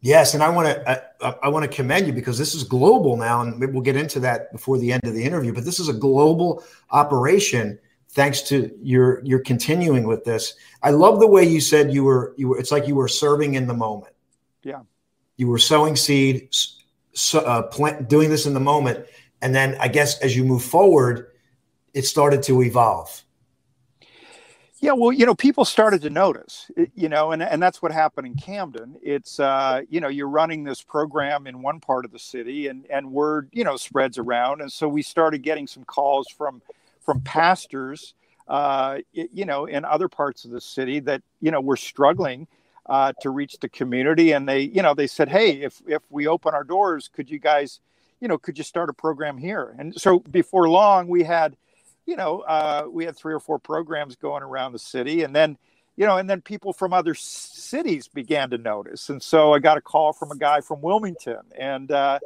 Yes, 0.00 0.34
and 0.34 0.42
I 0.42 0.48
want 0.50 0.68
to 0.68 1.14
I, 1.20 1.34
I, 1.44 1.48
want 1.48 1.68
to 1.68 1.74
commend 1.74 2.06
you 2.06 2.12
because 2.12 2.38
this 2.38 2.54
is 2.54 2.62
global 2.62 3.16
now, 3.16 3.40
and 3.40 3.58
we'll 3.72 3.82
get 3.82 3.96
into 3.96 4.20
that 4.20 4.52
before 4.52 4.78
the 4.78 4.92
end 4.92 5.04
of 5.04 5.14
the 5.14 5.24
interview. 5.24 5.52
But 5.52 5.64
this 5.64 5.80
is 5.80 5.88
a 5.88 5.92
global 5.92 6.62
operation, 6.90 7.78
thanks 8.10 8.42
to 8.42 8.70
your 8.80 9.24
your 9.24 9.40
continuing 9.40 10.06
with 10.06 10.24
this. 10.24 10.54
I 10.82 10.90
love 10.90 11.18
the 11.18 11.26
way 11.26 11.44
you 11.44 11.60
said 11.60 11.92
you 11.92 12.04
were 12.04 12.34
you 12.36 12.48
were. 12.48 12.58
It's 12.58 12.70
like 12.70 12.86
you 12.86 12.94
were 12.94 13.08
serving 13.08 13.54
in 13.54 13.66
the 13.66 13.74
moment. 13.74 14.14
Yeah. 14.62 14.82
You 15.38 15.48
were 15.48 15.58
sowing 15.58 15.96
seed, 15.96 16.48
so, 17.12 17.40
uh, 17.40 17.62
plant, 17.62 18.08
doing 18.08 18.30
this 18.30 18.46
in 18.46 18.54
the 18.54 18.60
moment. 18.60 19.06
And 19.42 19.54
then 19.54 19.76
I 19.80 19.88
guess 19.88 20.18
as 20.20 20.36
you 20.36 20.44
move 20.44 20.62
forward, 20.62 21.28
it 21.96 22.04
started 22.04 22.42
to 22.42 22.62
evolve. 22.62 23.22
Yeah, 24.80 24.92
well, 24.92 25.10
you 25.10 25.24
know, 25.24 25.34
people 25.34 25.64
started 25.64 26.02
to 26.02 26.10
notice, 26.10 26.70
you 26.94 27.08
know, 27.08 27.32
and, 27.32 27.42
and 27.42 27.62
that's 27.62 27.80
what 27.80 27.90
happened 27.90 28.26
in 28.26 28.34
Camden. 28.34 28.96
It's, 29.02 29.40
uh, 29.40 29.80
you 29.88 30.00
know, 30.02 30.08
you're 30.08 30.28
running 30.28 30.64
this 30.64 30.82
program 30.82 31.46
in 31.46 31.62
one 31.62 31.80
part 31.80 32.04
of 32.04 32.12
the 32.12 32.18
city 32.18 32.68
and, 32.68 32.84
and 32.90 33.10
word, 33.10 33.48
you 33.52 33.64
know, 33.64 33.78
spreads 33.78 34.18
around. 34.18 34.60
And 34.60 34.70
so 34.70 34.86
we 34.86 35.00
started 35.00 35.42
getting 35.42 35.66
some 35.66 35.84
calls 35.84 36.28
from, 36.28 36.60
from 37.00 37.22
pastors, 37.22 38.12
uh, 38.46 38.98
you 39.12 39.46
know, 39.46 39.64
in 39.64 39.86
other 39.86 40.08
parts 40.08 40.44
of 40.44 40.50
the 40.50 40.60
city 40.60 41.00
that, 41.00 41.22
you 41.40 41.50
know, 41.50 41.62
were 41.62 41.78
struggling 41.78 42.46
uh, 42.84 43.14
to 43.22 43.30
reach 43.30 43.58
the 43.60 43.70
community. 43.70 44.32
And 44.32 44.46
they, 44.46 44.60
you 44.60 44.82
know, 44.82 44.92
they 44.92 45.06
said, 45.06 45.30
hey, 45.30 45.62
if 45.62 45.80
if 45.86 46.02
we 46.10 46.26
open 46.26 46.52
our 46.52 46.64
doors, 46.64 47.08
could 47.08 47.30
you 47.30 47.38
guys, 47.38 47.80
you 48.20 48.28
know, 48.28 48.36
could 48.36 48.58
you 48.58 48.64
start 48.64 48.90
a 48.90 48.92
program 48.92 49.38
here? 49.38 49.74
And 49.78 49.94
so 49.94 50.18
before 50.20 50.68
long, 50.68 51.08
we 51.08 51.24
had, 51.24 51.56
you 52.06 52.16
know, 52.16 52.40
uh, 52.40 52.86
we 52.90 53.04
had 53.04 53.16
three 53.16 53.34
or 53.34 53.40
four 53.40 53.58
programs 53.58 54.16
going 54.16 54.42
around 54.42 54.72
the 54.72 54.78
city, 54.78 55.22
and 55.22 55.34
then, 55.34 55.58
you 55.96 56.06
know, 56.06 56.16
and 56.16 56.30
then 56.30 56.40
people 56.40 56.72
from 56.72 56.92
other 56.92 57.14
cities 57.14 58.08
began 58.08 58.50
to 58.50 58.58
notice. 58.58 59.08
And 59.08 59.22
so 59.22 59.52
I 59.52 59.58
got 59.58 59.76
a 59.76 59.80
call 59.80 60.12
from 60.12 60.30
a 60.30 60.36
guy 60.36 60.60
from 60.60 60.80
Wilmington, 60.80 61.42
and. 61.58 61.90
Uh, 61.90 62.18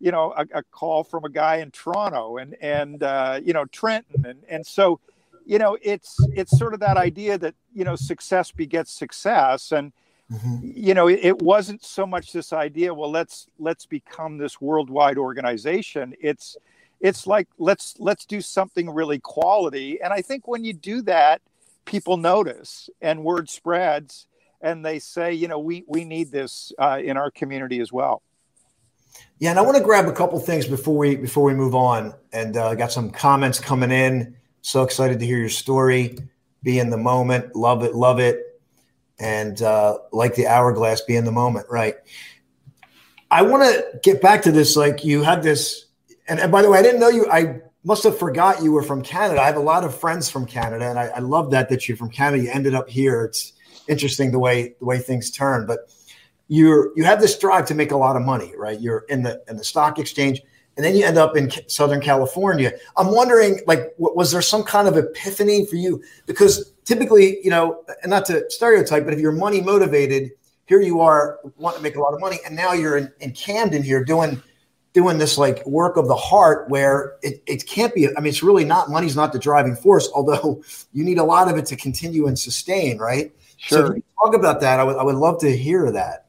you 0.00 0.10
know, 0.10 0.34
a, 0.36 0.58
a, 0.58 0.62
call 0.64 1.04
from 1.04 1.24
a 1.24 1.30
guy 1.30 1.58
in 1.58 1.70
Toronto 1.70 2.36
and 2.36 2.56
and 2.60 3.02
uh, 3.02 3.40
you 3.42 3.54
know 3.54 3.64
Trenton, 3.66 4.26
and 4.26 4.42
and 4.50 4.66
so 4.66 4.98
you 5.46 5.56
know 5.56 5.78
it's 5.80 6.16
it's 6.34 6.58
sort 6.58 6.74
of 6.74 6.80
that 6.80 6.98
idea 6.98 7.38
that 7.38 7.54
you 7.72 7.84
know 7.84 7.96
success 7.96 8.50
begets 8.50 8.92
success 8.92 9.72
and 9.72 9.92
Mm-hmm. 10.32 10.70
You 10.74 10.94
know, 10.94 11.08
it, 11.08 11.20
it, 11.22 11.42
wasn't 11.42 11.84
so 11.84 12.06
much 12.06 12.32
this 12.32 12.52
idea. 12.52 12.94
Well, 12.94 13.10
let's 13.10 13.46
let's 13.58 13.84
become 13.84 14.38
this 14.38 14.58
worldwide 14.58 15.18
organization. 15.18 16.14
It's 16.18 16.56
it's 17.00 17.26
like 17.26 17.48
let's 17.58 17.94
let's 17.98 18.26
do 18.26 18.40
something 18.40 18.90
really 18.90 19.18
quality. 19.18 20.00
And 20.00 20.12
I 20.12 20.22
think 20.22 20.48
when 20.48 20.64
you 20.64 20.72
do 20.72 21.02
that, 21.02 21.40
people 21.84 22.16
notice 22.16 22.88
and 23.00 23.24
word 23.24 23.48
spreads, 23.50 24.26
and 24.60 24.84
they 24.84 24.98
say, 24.98 25.32
you 25.34 25.48
know, 25.48 25.58
we 25.58 25.84
we 25.86 26.04
need 26.04 26.30
this 26.30 26.72
uh, 26.78 27.00
in 27.02 27.16
our 27.16 27.30
community 27.30 27.80
as 27.80 27.92
well. 27.92 28.22
Yeah, 29.38 29.50
and 29.50 29.58
I 29.58 29.62
want 29.62 29.76
to 29.76 29.82
grab 29.82 30.06
a 30.06 30.12
couple 30.12 30.38
things 30.40 30.66
before 30.66 30.96
we 30.96 31.16
before 31.16 31.44
we 31.44 31.54
move 31.54 31.74
on. 31.74 32.14
And 32.32 32.56
uh, 32.56 32.74
got 32.74 32.92
some 32.92 33.10
comments 33.10 33.60
coming 33.60 33.90
in. 33.90 34.36
So 34.62 34.82
excited 34.82 35.20
to 35.20 35.26
hear 35.26 35.38
your 35.38 35.50
story. 35.50 36.18
Be 36.62 36.78
in 36.78 36.90
the 36.90 36.96
moment. 36.96 37.54
Love 37.54 37.82
it. 37.82 37.94
Love 37.94 38.18
it 38.18 38.54
and 39.18 39.60
uh, 39.62 39.98
like 40.12 40.34
the 40.34 40.46
hourglass, 40.46 41.00
be 41.02 41.16
in 41.16 41.24
the 41.24 41.32
moment, 41.32 41.66
right? 41.70 41.96
I 43.30 43.42
want 43.42 43.62
to 43.62 44.00
get 44.02 44.20
back 44.20 44.42
to 44.42 44.52
this. 44.52 44.76
Like 44.76 45.04
you 45.04 45.22
had 45.22 45.42
this, 45.42 45.83
and, 46.28 46.40
and 46.40 46.50
by 46.50 46.62
the 46.62 46.70
way, 46.70 46.78
I 46.78 46.82
didn't 46.82 47.00
know 47.00 47.08
you. 47.08 47.30
I 47.30 47.60
must 47.84 48.02
have 48.04 48.18
forgot 48.18 48.62
you 48.62 48.72
were 48.72 48.82
from 48.82 49.02
Canada. 49.02 49.40
I 49.40 49.46
have 49.46 49.56
a 49.56 49.60
lot 49.60 49.84
of 49.84 49.98
friends 49.98 50.30
from 50.30 50.46
Canada, 50.46 50.88
and 50.88 50.98
I, 50.98 51.06
I 51.08 51.18
love 51.18 51.50
that 51.50 51.68
that 51.68 51.86
you're 51.86 51.96
from 51.96 52.10
Canada. 52.10 52.42
You 52.42 52.50
ended 52.50 52.74
up 52.74 52.88
here. 52.88 53.24
It's 53.24 53.52
interesting 53.88 54.32
the 54.32 54.38
way 54.38 54.74
the 54.78 54.86
way 54.86 54.98
things 54.98 55.30
turn, 55.30 55.66
but 55.66 55.92
you're 56.48 56.96
you 56.96 57.04
have 57.04 57.20
this 57.20 57.38
drive 57.38 57.66
to 57.66 57.74
make 57.74 57.92
a 57.92 57.96
lot 57.96 58.16
of 58.16 58.22
money, 58.22 58.54
right? 58.56 58.80
You're 58.80 59.04
in 59.08 59.22
the 59.22 59.42
in 59.48 59.56
the 59.56 59.64
stock 59.64 59.98
exchange, 59.98 60.40
and 60.76 60.84
then 60.84 60.96
you 60.96 61.04
end 61.04 61.18
up 61.18 61.36
in 61.36 61.50
Southern 61.68 62.00
California. 62.00 62.72
I'm 62.96 63.12
wondering, 63.12 63.60
like, 63.66 63.94
was 63.98 64.32
there 64.32 64.42
some 64.42 64.62
kind 64.62 64.88
of 64.88 64.96
epiphany 64.96 65.66
for 65.66 65.76
you? 65.76 66.02
Because 66.26 66.72
typically, 66.84 67.38
you 67.44 67.50
know, 67.50 67.84
and 68.02 68.10
not 68.10 68.24
to 68.26 68.48
stereotype, 68.50 69.04
but 69.04 69.12
if 69.12 69.20
you're 69.20 69.32
money 69.32 69.60
motivated, 69.60 70.32
here 70.66 70.80
you 70.80 71.00
are 71.00 71.38
want 71.56 71.76
to 71.76 71.82
make 71.82 71.96
a 71.96 72.00
lot 72.00 72.14
of 72.14 72.20
money, 72.20 72.38
and 72.46 72.56
now 72.56 72.72
you're 72.72 72.96
in, 72.96 73.12
in 73.20 73.32
Camden 73.32 73.82
here 73.82 74.02
doing 74.02 74.42
doing 74.94 75.18
this 75.18 75.36
like 75.36 75.64
work 75.66 75.96
of 75.96 76.08
the 76.08 76.16
heart 76.16 76.70
where 76.70 77.16
it, 77.22 77.42
it 77.46 77.66
can't 77.66 77.94
be 77.94 78.08
i 78.16 78.20
mean 78.20 78.28
it's 78.28 78.42
really 78.42 78.64
not 78.64 78.88
money's 78.88 79.16
not 79.16 79.32
the 79.32 79.38
driving 79.38 79.76
force 79.76 80.08
although 80.14 80.62
you 80.92 81.04
need 81.04 81.18
a 81.18 81.24
lot 81.24 81.50
of 81.50 81.58
it 81.58 81.66
to 81.66 81.76
continue 81.76 82.26
and 82.26 82.38
sustain 82.38 82.96
right 82.98 83.34
sure 83.58 83.88
so 83.88 84.02
talk 84.24 84.34
about 84.34 84.60
that 84.60 84.80
I 84.80 84.84
would, 84.84 84.96
I 84.96 85.02
would 85.02 85.16
love 85.16 85.38
to 85.40 85.54
hear 85.54 85.90
that 85.92 86.24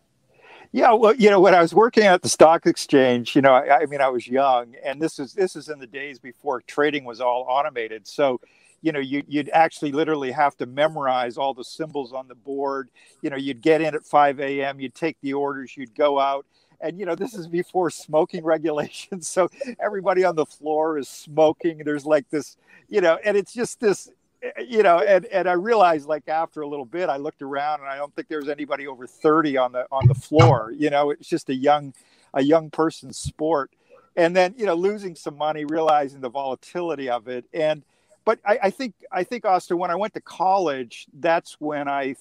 yeah, 0.76 0.92
well, 0.92 1.16
you 1.16 1.30
know, 1.30 1.40
when 1.40 1.56
I 1.56 1.62
was 1.62 1.74
working 1.74 2.04
at 2.04 2.22
the 2.22 2.28
stock 2.28 2.66
exchange, 2.66 3.34
you 3.34 3.42
know, 3.42 3.54
I, 3.54 3.84
I, 3.84 3.86
mean, 3.86 4.02
I 4.02 4.10
was 4.10 4.28
young, 4.28 4.76
and 4.84 5.02
this 5.02 5.20
is 5.20 5.32
this 5.32 5.56
is 5.56 5.70
in 5.70 5.80
the 5.80 5.88
days 5.88 6.20
before 6.20 6.60
trading 6.68 7.06
was 7.06 7.22
all 7.22 7.46
automated. 7.48 8.06
So, 8.06 8.42
you 8.82 8.92
know, 8.92 9.00
you, 9.00 9.24
you'd 9.26 9.50
actually 9.54 9.94
literally 9.94 10.32
have 10.32 10.58
to 10.58 10.66
memorize 10.66 11.38
all 11.38 11.54
the 11.54 11.64
symbols 11.64 12.12
on 12.12 12.28
the 12.28 12.36
board. 12.36 12.90
You 13.22 13.30
know, 13.30 13.38
you'd 13.38 13.62
get 13.62 13.80
in 13.80 13.96
at 13.96 14.04
5 14.04 14.42
a.m., 14.42 14.82
you'd 14.82 14.96
take 14.96 15.16
the 15.22 15.32
orders, 15.32 15.78
you'd 15.78 15.96
go 15.96 16.20
out, 16.20 16.46
and 16.82 17.00
you 17.00 17.06
know, 17.06 17.16
this 17.16 17.34
is 17.34 17.48
before 17.48 17.90
smoking 17.90 18.44
regulations. 18.56 19.28
So 19.28 19.50
everybody 19.80 20.24
on 20.24 20.36
the 20.36 20.46
floor 20.46 20.98
is 20.98 21.08
smoking. 21.08 21.80
There's 21.80 22.06
like 22.06 22.30
this, 22.30 22.58
you 22.88 23.02
know, 23.02 23.18
and 23.24 23.38
it's 23.38 23.54
just 23.54 23.80
this 23.80 24.10
eh, 24.42 24.62
you 24.68 24.84
know, 24.84 25.00
and 25.00 25.26
and 25.26 25.48
I 25.48 25.54
realized 25.54 26.08
like 26.08 26.28
after 26.28 26.62
a 26.62 26.68
little 26.68 26.86
bit, 26.86 27.10
I 27.10 27.18
looked 27.18 27.42
around 27.42 27.82
and 27.82 27.90
I 27.90 27.98
don't 27.98 28.14
think 28.16 28.28
there 28.28 28.40
was 28.40 28.50
anybody 28.50 28.88
over 28.88 29.08
30 29.08 29.58
on 29.58 29.72
the 29.72 29.88
on 29.92 30.08
the 30.08 30.16
floor. 30.16 30.74
You 30.76 30.90
know, 30.90 31.12
it's 31.12 31.28
just 31.28 31.50
a 31.50 31.56
young 31.56 31.94
a 32.34 32.44
young 32.44 32.70
person's 32.70 33.18
sport. 33.18 33.72
And 34.18 34.34
then, 34.34 34.54
you 34.58 34.66
know, 34.66 34.76
losing 34.76 35.16
some 35.16 35.38
money, 35.38 35.66
realizing 35.66 36.22
the 36.22 36.30
volatility 36.30 37.10
of 37.10 37.28
it. 37.28 37.44
And 37.54 37.84
but 38.24 38.40
I, 38.46 38.60
I 38.64 38.70
think 38.70 38.96
I 39.12 39.24
think 39.24 39.46
Austin, 39.46 39.78
when 39.78 39.92
I 39.92 39.96
went 39.96 40.14
to 40.16 40.22
college, 40.22 41.08
that's 41.14 41.58
when 41.60 41.88
I 41.88 42.16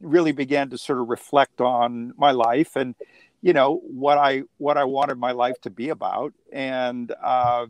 really 0.00 0.32
began 0.32 0.70
to 0.70 0.78
sort 0.78 1.00
of 1.00 1.08
reflect 1.08 1.60
on 1.60 2.12
my 2.18 2.30
life 2.30 2.76
and 2.76 2.94
you 3.42 3.52
know 3.52 3.80
what 3.84 4.18
I 4.18 4.42
what 4.58 4.76
I 4.76 4.84
wanted 4.84 5.18
my 5.18 5.32
life 5.32 5.60
to 5.62 5.70
be 5.70 5.90
about, 5.90 6.32
and 6.52 7.12
uh, 7.22 7.66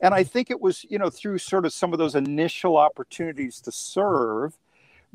and 0.00 0.14
I 0.14 0.24
think 0.24 0.50
it 0.50 0.60
was 0.60 0.84
you 0.88 0.98
know 0.98 1.10
through 1.10 1.38
sort 1.38 1.64
of 1.66 1.72
some 1.72 1.92
of 1.92 1.98
those 1.98 2.14
initial 2.14 2.76
opportunities 2.76 3.60
to 3.62 3.72
serve 3.72 4.56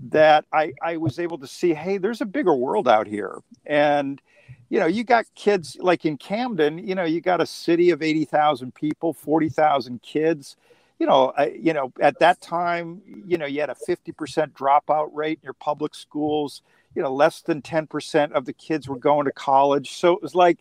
that 0.09 0.45
I 0.51 0.73
I 0.81 0.97
was 0.97 1.19
able 1.19 1.37
to 1.39 1.47
see, 1.47 1.73
hey, 1.73 1.97
there's 1.97 2.21
a 2.21 2.25
bigger 2.25 2.55
world 2.55 2.87
out 2.87 3.07
here, 3.07 3.39
and 3.65 4.21
you 4.69 4.79
know 4.79 4.87
you 4.87 5.03
got 5.03 5.25
kids 5.35 5.77
like 5.79 6.05
in 6.05 6.17
Camden, 6.17 6.79
you 6.79 6.95
know 6.95 7.03
you 7.05 7.21
got 7.21 7.41
a 7.41 7.45
city 7.45 7.91
of 7.91 8.01
eighty 8.01 8.25
thousand 8.25 8.73
people, 8.73 9.13
forty 9.13 9.49
thousand 9.49 10.01
kids. 10.01 10.55
You 10.99 11.07
know, 11.07 11.33
you 11.59 11.73
know, 11.73 11.91
at 11.99 12.19
that 12.19 12.41
time, 12.41 13.01
you 13.25 13.35
know, 13.39 13.47
you 13.47 13.59
had 13.59 13.71
a 13.71 13.75
fifty 13.75 14.11
percent 14.11 14.53
dropout 14.53 15.09
rate 15.13 15.39
in 15.41 15.45
your 15.45 15.53
public 15.53 15.95
schools 15.95 16.61
you 16.95 17.01
know 17.01 17.13
less 17.13 17.41
than 17.41 17.61
10% 17.61 18.31
of 18.31 18.45
the 18.45 18.53
kids 18.53 18.87
were 18.87 18.97
going 18.97 19.25
to 19.25 19.31
college. 19.31 19.91
So 19.93 20.13
it 20.13 20.21
was 20.21 20.35
like 20.35 20.59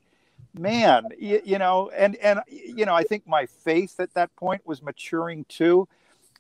man 0.54 1.06
you, 1.18 1.40
you, 1.44 1.58
know 1.58 1.90
and 1.96 2.16
and 2.16 2.40
you 2.49 2.84
know 2.84 2.94
i 2.94 3.04
think 3.04 3.25
my 3.25 3.46
faith 3.46 4.00
at 4.00 4.12
that 4.14 4.34
point 4.37 4.66
was 4.66 4.82
maturing 4.82 5.44
too. 5.49 5.87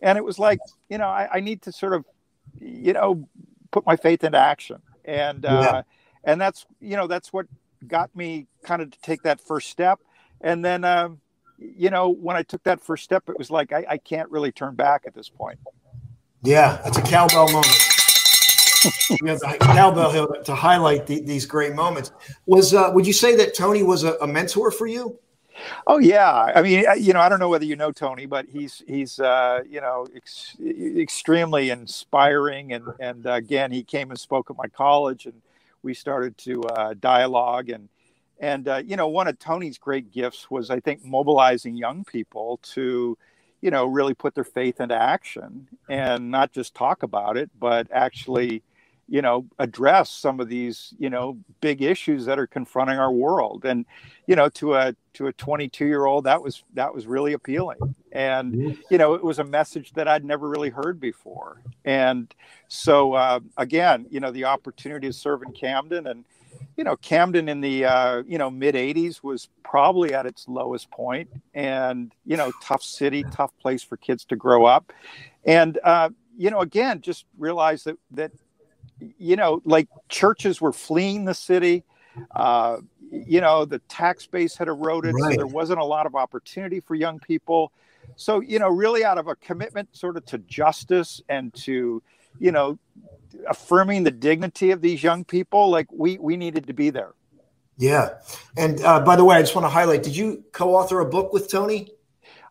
And 0.02 0.16
it 0.18 0.24
was 0.24 0.38
like 0.38 0.58
you 0.88 0.98
know 0.98 1.08
i, 1.08 1.28
I 1.34 1.40
need 1.40 1.62
to 1.62 1.72
sort 1.72 1.92
of 1.92 2.04
you 2.58 2.92
know 2.92 3.28
put 3.70 3.86
my 3.86 3.96
faith 3.96 4.24
into 4.24 4.38
action. 4.38 4.82
And 5.04 5.44
uh 5.44 5.60
yeah. 5.62 5.82
and 6.24 6.40
that's 6.40 6.66
you 6.80 6.96
know 6.96 7.06
that's 7.06 7.32
what 7.32 7.46
got 7.86 8.14
me 8.14 8.46
kind 8.62 8.82
of 8.82 8.90
to 8.90 9.00
take 9.00 9.22
that 9.22 9.40
first 9.40 9.70
step. 9.70 10.00
And 10.40 10.64
then 10.64 10.84
um 10.84 11.20
you 11.58 11.90
know 11.90 12.08
when 12.08 12.36
i 12.36 12.42
took 12.42 12.62
that 12.64 12.80
first 12.80 13.04
step 13.04 13.28
it 13.28 13.36
was 13.38 13.50
like 13.50 13.70
i, 13.70 13.84
I 13.86 13.98
can't 13.98 14.30
really 14.30 14.50
turn 14.50 14.74
back 14.74 15.04
at 15.06 15.14
this 15.14 15.28
point. 15.28 15.58
Yeah 16.42 16.80
that's 16.82 16.96
a 16.96 17.02
cowbell 17.02 17.52
moment 17.52 17.99
we 19.20 19.28
have 19.28 19.40
the 19.40 19.56
cowbell 19.60 20.42
to 20.44 20.54
highlight 20.54 21.06
the, 21.06 21.20
these 21.20 21.44
great 21.44 21.74
moments. 21.74 22.12
Was 22.46 22.72
uh, 22.72 22.90
would 22.94 23.06
you 23.06 23.12
say 23.12 23.36
that 23.36 23.54
Tony 23.54 23.82
was 23.82 24.04
a, 24.04 24.14
a, 24.14 24.26
mentor 24.26 24.70
for 24.70 24.86
you? 24.86 25.18
Oh 25.86 25.98
yeah, 25.98 26.52
I 26.54 26.62
mean, 26.62 26.84
you 26.98 27.12
know, 27.12 27.20
I 27.20 27.28
don't 27.28 27.40
know 27.40 27.48
whether 27.48 27.64
you 27.64 27.76
know 27.76 27.92
Tony, 27.92 28.24
but 28.26 28.46
he's 28.46 28.82
he's 28.86 29.20
uh, 29.20 29.62
you 29.68 29.80
know 29.80 30.06
ex- 30.16 30.56
extremely 30.60 31.70
inspiring, 31.70 32.72
and 32.72 32.84
and 32.98 33.26
uh, 33.26 33.32
again, 33.32 33.70
he 33.70 33.82
came 33.82 34.10
and 34.10 34.18
spoke 34.18 34.50
at 34.50 34.56
my 34.56 34.68
college, 34.68 35.26
and 35.26 35.42
we 35.82 35.92
started 35.92 36.36
to 36.38 36.62
uh, 36.62 36.94
dialogue 36.98 37.70
and. 37.70 37.88
And 38.42 38.68
uh, 38.68 38.82
you 38.86 38.96
know, 38.96 39.06
one 39.06 39.28
of 39.28 39.38
Tony's 39.38 39.76
great 39.76 40.10
gifts 40.10 40.50
was, 40.50 40.70
I 40.70 40.80
think, 40.80 41.04
mobilizing 41.04 41.76
young 41.76 42.04
people 42.04 42.58
to, 42.72 43.18
you 43.60 43.70
know, 43.70 43.84
really 43.84 44.14
put 44.14 44.34
their 44.34 44.44
faith 44.44 44.80
into 44.80 44.94
action 44.94 45.68
and 45.90 46.30
not 46.30 46.50
just 46.50 46.74
talk 46.74 47.02
about 47.02 47.36
it, 47.36 47.50
but 47.60 47.86
actually, 47.92 48.62
you 49.10 49.20
know 49.20 49.44
address 49.58 50.08
some 50.08 50.38
of 50.40 50.48
these 50.48 50.94
you 50.98 51.10
know 51.10 51.36
big 51.60 51.82
issues 51.82 52.24
that 52.24 52.38
are 52.38 52.46
confronting 52.46 52.98
our 52.98 53.12
world. 53.12 53.64
And 53.64 53.84
you 54.26 54.36
know 54.36 54.48
to 54.50 54.74
a 54.76 54.94
to 55.14 55.26
a 55.26 55.32
22 55.32 55.84
year 55.84 56.06
old 56.06 56.24
that 56.24 56.40
was 56.40 56.62
that 56.74 56.94
was 56.94 57.06
really 57.06 57.32
appealing. 57.32 57.96
And 58.12 58.78
you 58.90 58.98
know 58.98 59.14
it 59.14 59.24
was 59.24 59.38
a 59.40 59.44
message 59.44 59.92
that 59.94 60.08
i'd 60.08 60.24
never 60.24 60.48
really 60.48 60.70
heard 60.70 61.00
before. 61.00 61.60
And 61.84 62.32
so 62.68 63.14
uh, 63.14 63.40
again 63.56 64.06
you 64.10 64.20
know 64.20 64.30
the 64.30 64.44
opportunity 64.44 65.08
to 65.08 65.12
serve 65.12 65.42
in 65.42 65.52
camden 65.52 66.06
and 66.06 66.24
you 66.76 66.84
know 66.84 66.96
camden 66.96 67.48
in 67.48 67.60
the 67.60 67.84
uh, 67.84 68.22
you 68.26 68.38
know 68.38 68.48
mid 68.48 68.76
80s 68.76 69.24
was 69.24 69.48
probably 69.64 70.14
at 70.14 70.24
its 70.24 70.46
lowest 70.46 70.88
point. 70.92 71.28
And 71.52 72.12
you 72.24 72.36
know 72.36 72.52
tough 72.62 72.84
city 72.84 73.24
tough 73.32 73.50
place 73.60 73.82
for 73.82 73.96
kids 73.96 74.24
to 74.26 74.36
grow 74.36 74.66
up. 74.66 74.92
And 75.44 75.80
uh, 75.82 76.10
you 76.38 76.50
know 76.50 76.60
again 76.60 77.00
just 77.00 77.24
realize 77.36 77.82
that 77.84 77.96
that 78.12 78.30
you 79.18 79.36
know, 79.36 79.62
like 79.64 79.88
churches 80.08 80.60
were 80.60 80.72
fleeing 80.72 81.24
the 81.24 81.34
city. 81.34 81.84
Uh, 82.34 82.78
you 83.10 83.40
know, 83.40 83.64
the 83.64 83.78
tax 83.80 84.26
base 84.26 84.56
had 84.56 84.68
eroded, 84.68 85.14
right. 85.14 85.32
so 85.32 85.36
there 85.36 85.46
wasn't 85.46 85.78
a 85.78 85.84
lot 85.84 86.06
of 86.06 86.14
opportunity 86.14 86.80
for 86.80 86.94
young 86.94 87.18
people. 87.18 87.72
So, 88.16 88.40
you 88.40 88.58
know, 88.58 88.68
really 88.68 89.04
out 89.04 89.18
of 89.18 89.28
a 89.28 89.36
commitment 89.36 89.88
sort 89.96 90.16
of 90.16 90.24
to 90.26 90.38
justice 90.38 91.20
and 91.28 91.52
to, 91.54 92.02
you 92.38 92.52
know, 92.52 92.78
affirming 93.48 94.04
the 94.04 94.10
dignity 94.10 94.70
of 94.70 94.80
these 94.80 95.02
young 95.02 95.24
people, 95.24 95.70
like 95.70 95.86
we 95.92 96.18
we 96.18 96.36
needed 96.36 96.66
to 96.66 96.72
be 96.72 96.90
there. 96.90 97.14
Yeah. 97.76 98.18
And 98.56 98.82
uh, 98.84 99.00
by 99.00 99.16
the 99.16 99.24
way, 99.24 99.36
I 99.36 99.40
just 99.40 99.54
want 99.54 99.64
to 99.64 99.70
highlight, 99.70 100.02
did 100.02 100.14
you 100.14 100.44
co-author 100.52 101.00
a 101.00 101.06
book 101.06 101.32
with 101.32 101.50
Tony? 101.50 101.88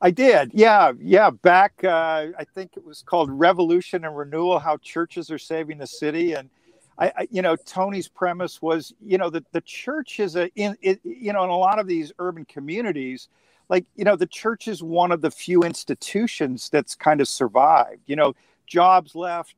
I 0.01 0.11
did. 0.11 0.51
Yeah. 0.53 0.93
Yeah. 0.99 1.29
Back, 1.29 1.83
uh, 1.83 2.27
I 2.37 2.43
think 2.55 2.77
it 2.77 2.85
was 2.85 3.01
called 3.01 3.29
Revolution 3.31 4.05
and 4.05 4.15
Renewal 4.15 4.59
How 4.59 4.77
Churches 4.77 5.29
Are 5.29 5.37
Saving 5.37 5.77
the 5.77 5.87
City. 5.87 6.33
And 6.33 6.49
I, 6.97 7.07
I 7.17 7.27
you 7.29 7.41
know, 7.41 7.55
Tony's 7.55 8.07
premise 8.07 8.61
was, 8.61 8.93
you 9.05 9.17
know, 9.17 9.29
that 9.29 9.51
the 9.51 9.61
church 9.61 10.19
is 10.19 10.35
a, 10.35 10.49
in, 10.55 10.77
it, 10.81 11.01
you 11.03 11.33
know, 11.33 11.43
in 11.43 11.49
a 11.49 11.57
lot 11.57 11.79
of 11.79 11.87
these 11.87 12.13
urban 12.19 12.45
communities, 12.45 13.27
like, 13.67 13.85
you 13.95 14.05
know, 14.05 14.15
the 14.15 14.25
church 14.25 14.67
is 14.67 14.81
one 14.81 15.11
of 15.11 15.21
the 15.21 15.29
few 15.31 15.63
institutions 15.63 16.69
that's 16.69 16.95
kind 16.95 17.19
of 17.21 17.27
survived. 17.27 18.01
You 18.07 18.15
know, 18.15 18.35
jobs 18.65 19.15
left, 19.15 19.55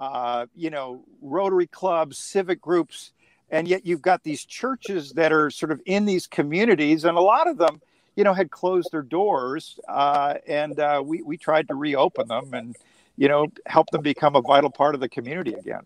uh, 0.00 0.46
you 0.56 0.70
know, 0.70 1.04
Rotary 1.22 1.68
clubs, 1.68 2.18
civic 2.18 2.60
groups. 2.60 3.12
And 3.50 3.68
yet 3.68 3.86
you've 3.86 4.02
got 4.02 4.24
these 4.24 4.44
churches 4.44 5.12
that 5.12 5.32
are 5.32 5.50
sort 5.50 5.70
of 5.70 5.80
in 5.86 6.06
these 6.06 6.26
communities, 6.26 7.04
and 7.04 7.16
a 7.16 7.20
lot 7.20 7.48
of 7.48 7.58
them, 7.58 7.80
you 8.16 8.24
know, 8.24 8.32
had 8.32 8.50
closed 8.50 8.90
their 8.92 9.02
doors, 9.02 9.78
uh, 9.88 10.34
and 10.46 10.78
uh, 10.78 11.02
we 11.04 11.22
we 11.22 11.36
tried 11.36 11.68
to 11.68 11.74
reopen 11.74 12.28
them 12.28 12.54
and 12.54 12.76
you 13.16 13.28
know 13.28 13.48
help 13.66 13.90
them 13.90 14.02
become 14.02 14.36
a 14.36 14.40
vital 14.40 14.70
part 14.70 14.94
of 14.94 15.00
the 15.00 15.08
community 15.08 15.54
again. 15.54 15.82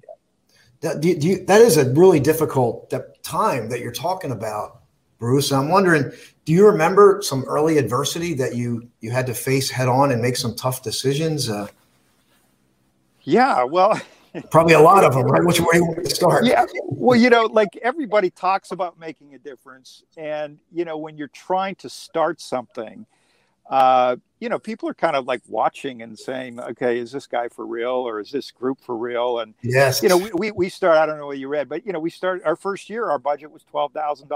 That, 0.81 1.01
do 1.01 1.09
you, 1.09 1.45
that 1.47 1.61
is 1.61 1.77
a 1.77 1.91
really 1.91 2.21
difficult 2.21 2.93
time 3.23 3.69
that 3.71 3.81
you're 3.81 3.91
talking 3.91 4.31
about, 4.31 4.83
Bruce. 5.19 5.51
I'm 5.51 5.69
wondering, 5.69 6.13
do 6.45 6.53
you 6.53 6.67
remember 6.67 7.21
some 7.23 7.45
early 7.45 7.79
adversity 7.79 8.35
that 8.35 8.55
you 8.55 8.89
you 9.01 9.11
had 9.11 9.27
to 9.27 9.35
face 9.35 9.71
head 9.71 9.89
on 9.89 10.13
and 10.13 10.23
make 10.23 10.37
some 10.37 10.55
tough 10.55 10.83
decisions? 10.83 11.49
Uh, 11.49 11.69
yeah, 13.23 13.65
well, 13.65 14.01
Probably 14.51 14.75
a 14.75 14.81
lot 14.81 15.05
of 15.05 15.15
them, 15.15 15.27
right? 15.27 15.45
Which 15.45 15.61
way 15.61 15.67
you 15.75 15.85
want 15.85 16.05
to 16.05 16.15
start? 16.15 16.45
Yeah. 16.45 16.67
Well, 16.85 17.19
you 17.19 17.31
know, 17.31 17.47
like 17.47 17.77
everybody 17.83 18.31
talks 18.31 18.71
about 18.71 18.99
making 18.99 19.35
a 19.35 19.39
difference. 19.39 20.03
And, 20.17 20.59
you 20.73 20.85
know, 20.85 20.97
when 20.97 21.17
you're 21.17 21.29
trying 21.29 21.75
to 21.77 21.89
start 21.89 22.41
something, 22.41 23.07
uh, 23.71 24.17
you 24.41 24.49
know, 24.49 24.59
people 24.59 24.89
are 24.89 24.95
kind 24.95 25.17
of 25.17 25.27
like 25.27 25.43
watching 25.49 26.03
and 26.03 26.19
saying, 26.19 26.59
okay, 26.59 26.99
is 26.99 27.13
this 27.13 27.27
guy 27.27 27.49
for 27.49 27.67
real 27.67 27.91
or 27.91 28.21
is 28.21 28.31
this 28.31 28.51
group 28.51 28.81
for 28.81 28.97
real? 28.97 29.41
And, 29.41 29.55
yes, 29.63 30.03
you 30.03 30.09
know, 30.09 30.17
we, 30.17 30.31
we, 30.35 30.51
we 30.53 30.69
start, 30.69 30.97
I 30.97 31.07
don't 31.07 31.19
know 31.19 31.27
what 31.27 31.39
you 31.39 31.49
read, 31.49 31.69
but, 31.69 31.85
you 31.85 31.93
know, 31.93 32.01
we 32.01 32.11
start 32.11 32.43
our 32.45 32.57
first 32.57 32.89
year, 32.89 33.11
our 33.11 33.19
budget 33.19 33.51
was 33.51 33.65
$12,000. 33.73 34.29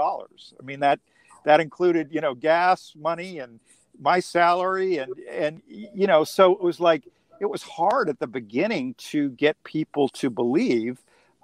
I 0.59 0.63
mean, 0.63 0.79
that, 0.81 0.99
that 1.45 1.59
included, 1.59 2.09
you 2.11 2.21
know, 2.21 2.35
gas 2.35 2.93
money 2.95 3.39
and, 3.39 3.59
my 3.99 4.19
salary 4.19 4.97
and 4.97 5.13
and 5.29 5.61
you 5.67 6.07
know 6.07 6.23
so 6.23 6.53
it 6.53 6.61
was 6.61 6.79
like 6.79 7.03
it 7.43 7.49
was 7.49 7.61
hard 7.61 8.09
at 8.09 8.19
the 8.19 8.27
beginning 8.27 8.95
to 8.97 9.29
get 9.31 9.61
people 9.63 10.07
to 10.09 10.29
believe 10.29 10.97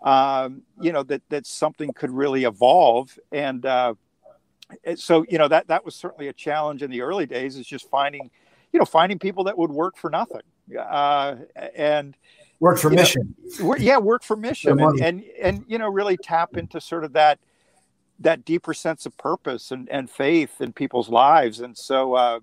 um, 0.04 0.62
you 0.80 0.92
know 0.92 1.04
that 1.04 1.22
that 1.30 1.46
something 1.46 1.92
could 1.94 2.12
really 2.12 2.46
evolve. 2.46 3.18
And 3.32 3.66
uh, 3.66 3.96
so 4.96 5.26
you 5.30 5.38
know 5.38 5.48
that 5.48 5.68
that 5.68 5.84
was 5.84 5.96
certainly 5.96 6.30
a 6.30 6.34
challenge 6.34 6.84
in 6.84 6.92
the 6.92 7.02
early 7.02 7.26
days 7.26 7.58
is 7.58 7.68
just 7.68 7.90
finding 7.90 8.30
you 8.72 8.80
know 8.80 8.86
finding 8.86 9.20
people 9.20 9.44
that 9.46 9.58
would 9.58 9.72
work 9.72 9.98
for 9.98 10.10
nothing. 10.10 10.42
Uh, 10.78 11.36
and 11.76 12.16
work 12.60 12.78
for 12.78 12.90
mission. 12.90 13.36
know, 13.60 13.76
yeah 13.76 13.98
work 13.98 14.24
for 14.24 14.38
mission. 14.38 14.80
And, 14.80 15.02
and 15.02 15.24
and 15.42 15.66
you 15.68 15.78
know 15.78 15.90
really 15.90 16.18
tap 16.18 16.56
into 16.56 16.80
sort 16.80 17.04
of 17.04 17.14
that 17.14 17.40
that 18.22 18.46
deeper 18.46 18.74
sense 18.74 19.06
of 19.06 19.18
purpose 19.18 19.72
and, 19.72 19.90
and 19.90 20.10
faith 20.10 20.62
in 20.62 20.74
people's 20.74 21.10
lives. 21.10 21.60
And 21.60 21.78
so 21.78 22.14
uh, 22.14 22.40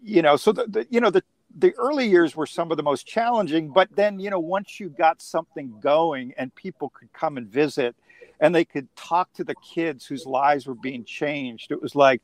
you 0.00 0.22
know 0.22 0.36
so 0.36 0.52
the, 0.52 0.66
the 0.66 0.86
you 0.90 1.00
know 1.00 1.10
the 1.10 1.24
the 1.56 1.74
early 1.74 2.06
years 2.06 2.34
were 2.34 2.46
some 2.46 2.70
of 2.70 2.76
the 2.76 2.82
most 2.82 3.06
challenging 3.06 3.68
but 3.68 3.88
then 3.94 4.18
you 4.18 4.30
know 4.30 4.40
once 4.40 4.80
you 4.80 4.88
got 4.88 5.20
something 5.20 5.74
going 5.80 6.32
and 6.36 6.54
people 6.54 6.88
could 6.90 7.12
come 7.12 7.36
and 7.36 7.48
visit 7.48 7.94
and 8.40 8.54
they 8.54 8.64
could 8.64 8.88
talk 8.96 9.32
to 9.32 9.44
the 9.44 9.54
kids 9.56 10.06
whose 10.06 10.26
lives 10.26 10.66
were 10.66 10.74
being 10.74 11.04
changed 11.04 11.70
it 11.70 11.80
was 11.80 11.94
like 11.94 12.22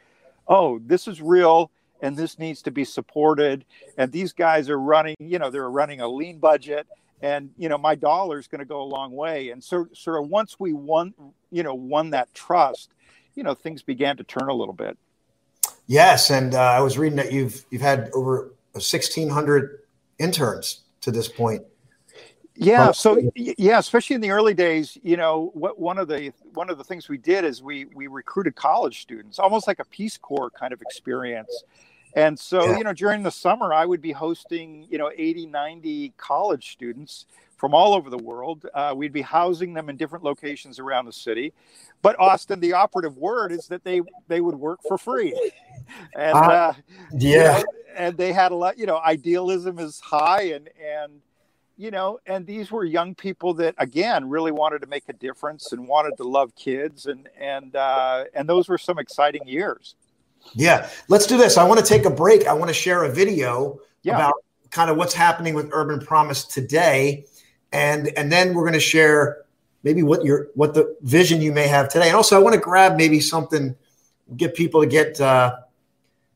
oh 0.49 0.79
this 0.87 1.07
is 1.09 1.21
real 1.21 1.71
and 2.01 2.17
this 2.17 2.39
needs 2.39 2.63
to 2.63 2.71
be 2.71 2.85
supported. 2.85 3.65
And 3.97 4.13
these 4.13 4.33
guys 4.33 4.69
are 4.71 4.79
running 4.79 5.17
you 5.19 5.39
know 5.39 5.51
they're 5.51 5.71
running 5.71 6.01
a 6.01 6.09
lean 6.09 6.39
budget 6.39 6.87
and 7.21 7.51
you 7.57 7.69
know 7.69 7.79
my 7.79 7.95
dollar 7.95 8.39
is 8.39 8.47
going 8.47 8.61
to 8.61 8.65
go 8.65 8.81
a 8.81 8.85
long 8.85 9.13
way. 9.13 9.51
And 9.51 9.63
so 9.63 9.89
sort 9.93 10.23
of 10.23 10.29
once 10.29 10.59
we 10.59 10.73
won 10.73 11.15
you 11.51 11.63
know 11.63 11.75
won 11.75 12.11
that 12.11 12.33
trust 12.35 12.91
you 13.35 13.43
know 13.43 13.55
things 13.55 13.83
began 13.83 14.17
to 14.17 14.25
turn 14.25 14.49
a 14.49 14.55
little 14.55 14.75
bit. 14.75 14.97
Yes 15.87 16.31
and 16.31 16.55
uh, 16.55 16.61
i 16.61 16.81
was 16.81 16.99
reading 16.99 17.17
that 17.17 17.33
you've 17.33 17.65
you've 17.71 17.83
had 17.83 18.11
over 18.13 18.53
1600 18.79 19.81
interns 20.19 20.81
to 21.01 21.11
this 21.11 21.29
point. 21.29 21.63
Yeah 22.59 22.91
so 22.91 23.31
yeah 23.37 23.79
especially 23.79 24.15
in 24.15 24.21
the 24.21 24.31
early 24.31 24.53
days 24.53 24.99
you 25.03 25.17
know 25.17 25.53
what 25.55 25.79
one 25.79 25.97
of 25.97 26.09
the 26.09 26.33
one 26.55 26.69
of 26.71 26.77
the 26.77 26.83
things 26.83 27.09
we 27.09 27.17
did 27.17 27.45
is 27.45 27.63
we 27.63 27.85
we 27.95 28.09
recruited 28.09 28.57
college 28.57 29.01
students 29.01 29.39
almost 29.39 29.69
like 29.69 29.79
a 29.79 29.85
peace 29.85 30.19
corps 30.19 30.51
kind 30.51 30.73
of 30.73 30.83
experience. 30.83 31.63
And 32.17 32.37
so 32.37 32.65
yeah. 32.65 32.79
you 32.79 32.85
know 32.85 32.93
during 32.93 33.23
the 33.23 33.31
summer 33.31 33.73
i 33.73 33.87
would 33.87 34.01
be 34.01 34.11
hosting 34.11 34.89
you 34.91 34.99
know 34.99 35.11
80 35.17 35.47
90 35.47 36.15
college 36.17 36.73
students 36.73 37.27
from 37.57 37.75
all 37.75 37.93
over 37.93 38.09
the 38.09 38.19
world. 38.19 38.67
Uh, 38.73 38.95
we'd 38.97 39.13
be 39.13 39.23
housing 39.23 39.75
them 39.75 39.89
in 39.89 39.97
different 39.97 40.25
locations 40.25 40.79
around 40.79 41.05
the 41.05 41.13
city. 41.13 41.53
But 42.03 42.19
austin 42.19 42.59
the 42.59 42.73
operative 42.73 43.17
word 43.19 43.53
is 43.53 43.69
that 43.69 43.85
they 43.85 44.03
they 44.27 44.41
would 44.41 44.57
work 44.57 44.81
for 44.89 44.99
free. 44.99 45.33
And 46.15 46.37
uh, 46.37 46.41
uh, 46.41 46.75
yeah. 47.15 47.59
you 47.59 47.65
know, 47.65 47.65
and 47.97 48.17
they 48.17 48.33
had 48.33 48.53
a 48.53 48.55
lot 48.55 48.79
you 48.79 48.87
know 48.87 48.99
idealism 48.99 49.79
is 49.79 50.01
high 50.01 50.43
and 50.43 50.69
and 50.81 51.21
you 51.77 51.91
know 51.91 52.19
and 52.27 52.47
these 52.47 52.71
were 52.71 52.85
young 52.85 53.15
people 53.15 53.55
that 53.55 53.75
again 53.79 54.29
really 54.29 54.53
wanted 54.53 54.81
to 54.81 54.87
make 54.87 55.05
a 55.09 55.13
difference 55.13 55.73
and 55.73 55.87
wanted 55.87 56.17
to 56.17 56.25
love 56.25 56.55
kids 56.55 57.07
and 57.07 57.29
and 57.39 57.77
uh, 57.77 58.25
and 58.35 58.49
those 58.49 58.69
were 58.69 58.79
some 58.79 58.99
exciting 58.99 59.47
years. 59.47 59.95
Yeah 60.55 60.89
let's 61.09 61.27
do 61.27 61.37
this. 61.37 61.57
I 61.57 61.65
want 61.65 61.81
to 61.81 61.87
take 61.87 62.05
a 62.05 62.11
break. 62.11 62.47
I 62.47 62.53
want 62.53 62.69
to 62.69 62.75
share 62.75 63.05
a 63.05 63.11
video 63.11 63.81
yeah. 64.03 64.15
about 64.15 64.35
kind 64.71 64.91
of 64.91 64.97
what's 64.97 65.15
happening 65.15 65.55
with 65.55 65.71
urban 65.73 66.01
promise 66.01 66.45
today. 66.45 67.25
And 67.73 68.09
and 68.17 68.31
then 68.33 68.55
we're 68.55 68.63
going 68.63 68.73
to 68.75 68.81
share 68.81 69.45
maybe 69.83 70.03
what 70.03 70.25
your 70.25 70.49
what 70.55 70.75
the 70.75 70.97
vision 71.03 71.41
you 71.41 71.53
may 71.53 71.69
have 71.69 71.89
today. 71.89 72.09
And 72.09 72.17
also 72.17 72.37
i 72.37 72.43
want 72.43 72.55
to 72.55 72.61
grab 72.61 72.97
maybe 72.97 73.21
something 73.21 73.77
get 74.37 74.55
people 74.55 74.81
to 74.81 74.87
get 74.87 75.21
uh, 75.21 75.57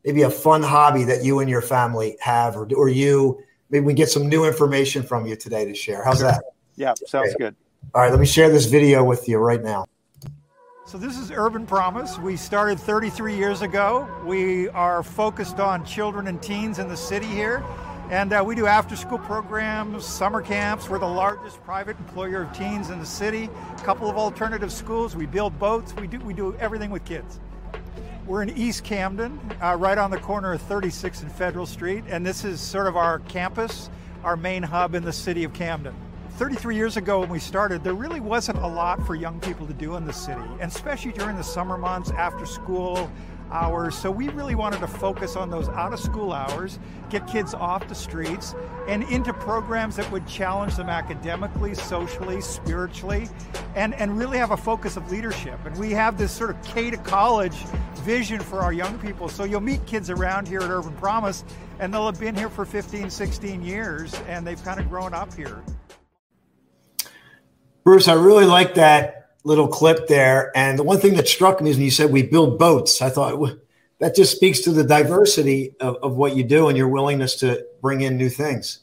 maybe 0.04 0.22
a 0.22 0.30
fun 0.30 0.62
hobby 0.62 1.04
that 1.04 1.24
you 1.24 1.40
and 1.40 1.48
your 1.48 1.62
family 1.62 2.16
have, 2.20 2.56
or, 2.56 2.68
or 2.74 2.88
you, 2.88 3.42
maybe 3.70 3.84
we 3.84 3.94
get 3.94 4.08
some 4.08 4.28
new 4.28 4.44
information 4.44 5.02
from 5.02 5.26
you 5.26 5.36
today 5.36 5.64
to 5.64 5.74
share. 5.74 6.04
How's 6.04 6.20
that? 6.20 6.42
Yeah, 6.76 6.94
sounds 7.06 7.30
okay. 7.30 7.38
good. 7.38 7.56
All 7.94 8.02
right, 8.02 8.10
let 8.10 8.20
me 8.20 8.26
share 8.26 8.50
this 8.50 8.66
video 8.66 9.04
with 9.04 9.28
you 9.28 9.38
right 9.38 9.62
now. 9.62 9.86
So, 10.84 10.98
this 10.98 11.18
is 11.18 11.30
Urban 11.30 11.64
Promise. 11.64 12.18
We 12.18 12.36
started 12.36 12.78
33 12.78 13.36
years 13.36 13.62
ago. 13.62 14.08
We 14.26 14.68
are 14.70 15.02
focused 15.02 15.58
on 15.58 15.84
children 15.86 16.26
and 16.26 16.42
teens 16.42 16.78
in 16.78 16.88
the 16.88 16.96
city 16.96 17.26
here. 17.26 17.64
And 18.10 18.32
uh, 18.32 18.42
we 18.44 18.54
do 18.54 18.66
after 18.66 18.94
school 18.94 19.18
programs, 19.18 20.04
summer 20.04 20.42
camps. 20.42 20.90
We're 20.90 20.98
the 20.98 21.06
largest 21.06 21.62
private 21.64 21.98
employer 21.98 22.42
of 22.42 22.52
teens 22.52 22.90
in 22.90 22.98
the 22.98 23.06
city. 23.06 23.48
A 23.74 23.82
couple 23.84 24.10
of 24.10 24.16
alternative 24.16 24.70
schools. 24.70 25.16
We 25.16 25.24
build 25.24 25.58
boats. 25.58 25.94
We 25.96 26.08
do, 26.08 26.18
we 26.18 26.34
do 26.34 26.54
everything 26.56 26.90
with 26.90 27.06
kids. 27.06 27.40
We're 28.24 28.42
in 28.42 28.56
East 28.56 28.84
Camden, 28.84 29.40
uh, 29.60 29.76
right 29.76 29.98
on 29.98 30.12
the 30.12 30.18
corner 30.18 30.52
of 30.52 30.62
36 30.62 31.22
and 31.22 31.32
Federal 31.32 31.66
Street, 31.66 32.04
and 32.06 32.24
this 32.24 32.44
is 32.44 32.60
sort 32.60 32.86
of 32.86 32.96
our 32.96 33.18
campus, 33.18 33.90
our 34.22 34.36
main 34.36 34.62
hub 34.62 34.94
in 34.94 35.02
the 35.02 35.12
city 35.12 35.42
of 35.42 35.52
Camden. 35.52 35.92
33 36.36 36.76
years 36.76 36.96
ago 36.96 37.18
when 37.18 37.28
we 37.28 37.40
started, 37.40 37.82
there 37.82 37.94
really 37.94 38.20
wasn't 38.20 38.56
a 38.58 38.66
lot 38.66 39.04
for 39.04 39.16
young 39.16 39.40
people 39.40 39.66
to 39.66 39.72
do 39.72 39.96
in 39.96 40.06
the 40.06 40.12
city, 40.12 40.40
and 40.60 40.70
especially 40.70 41.10
during 41.10 41.36
the 41.36 41.42
summer 41.42 41.76
months 41.76 42.10
after 42.12 42.46
school, 42.46 43.10
hours. 43.52 43.94
So 43.96 44.10
we 44.10 44.28
really 44.30 44.54
wanted 44.54 44.80
to 44.80 44.86
focus 44.86 45.36
on 45.36 45.50
those 45.50 45.68
out 45.68 45.92
of 45.92 46.00
school 46.00 46.32
hours, 46.32 46.78
get 47.10 47.26
kids 47.26 47.54
off 47.54 47.86
the 47.88 47.94
streets 47.94 48.54
and 48.88 49.02
into 49.04 49.32
programs 49.32 49.96
that 49.96 50.10
would 50.10 50.26
challenge 50.26 50.76
them 50.76 50.88
academically, 50.88 51.74
socially, 51.74 52.40
spiritually, 52.40 53.28
and, 53.76 53.94
and 53.94 54.18
really 54.18 54.38
have 54.38 54.50
a 54.50 54.56
focus 54.56 54.96
of 54.96 55.10
leadership. 55.12 55.58
And 55.64 55.76
we 55.76 55.92
have 55.92 56.18
this 56.18 56.32
sort 56.32 56.50
of 56.50 56.62
K 56.64 56.90
to 56.90 56.96
college 56.96 57.56
vision 58.02 58.40
for 58.40 58.60
our 58.60 58.72
young 58.72 58.98
people. 58.98 59.28
So 59.28 59.44
you'll 59.44 59.60
meet 59.60 59.84
kids 59.86 60.10
around 60.10 60.48
here 60.48 60.60
at 60.60 60.70
Urban 60.70 60.94
Promise 60.96 61.44
and 61.78 61.92
they'll 61.92 62.06
have 62.06 62.18
been 62.18 62.34
here 62.34 62.48
for 62.48 62.64
15, 62.64 63.10
16 63.10 63.62
years 63.62 64.14
and 64.26 64.46
they've 64.46 64.62
kind 64.64 64.80
of 64.80 64.88
grown 64.88 65.14
up 65.14 65.32
here. 65.34 65.62
Bruce, 67.84 68.08
I 68.08 68.14
really 68.14 68.46
like 68.46 68.74
that 68.74 69.21
little 69.44 69.68
clip 69.68 70.06
there. 70.06 70.52
And 70.56 70.78
the 70.78 70.84
one 70.84 70.98
thing 70.98 71.14
that 71.14 71.26
struck 71.26 71.60
me 71.60 71.70
is 71.70 71.76
when 71.76 71.84
you 71.84 71.90
said 71.90 72.12
we 72.12 72.22
build 72.22 72.58
boats, 72.58 73.02
I 73.02 73.10
thought 73.10 73.58
that 73.98 74.14
just 74.14 74.36
speaks 74.36 74.60
to 74.60 74.70
the 74.70 74.84
diversity 74.84 75.74
of, 75.80 75.96
of 76.02 76.14
what 76.14 76.36
you 76.36 76.44
do 76.44 76.68
and 76.68 76.76
your 76.76 76.88
willingness 76.88 77.36
to 77.36 77.66
bring 77.80 78.02
in 78.02 78.16
new 78.16 78.28
things. 78.28 78.80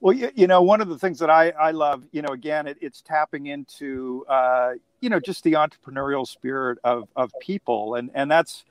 Well, 0.00 0.12
you, 0.12 0.30
you 0.34 0.46
know, 0.46 0.60
one 0.60 0.80
of 0.80 0.88
the 0.88 0.98
things 0.98 1.18
that 1.20 1.30
I, 1.30 1.50
I 1.50 1.70
love, 1.70 2.04
you 2.12 2.20
know, 2.20 2.28
again, 2.30 2.66
it, 2.66 2.76
it's 2.80 3.00
tapping 3.00 3.46
into, 3.46 4.26
uh, 4.28 4.72
you 5.00 5.08
know, 5.08 5.20
just 5.20 5.44
the 5.44 5.52
entrepreneurial 5.52 6.26
spirit 6.26 6.78
of, 6.84 7.08
of 7.16 7.32
people. 7.40 7.94
And, 7.94 8.10
and 8.12 8.30
that's, 8.30 8.64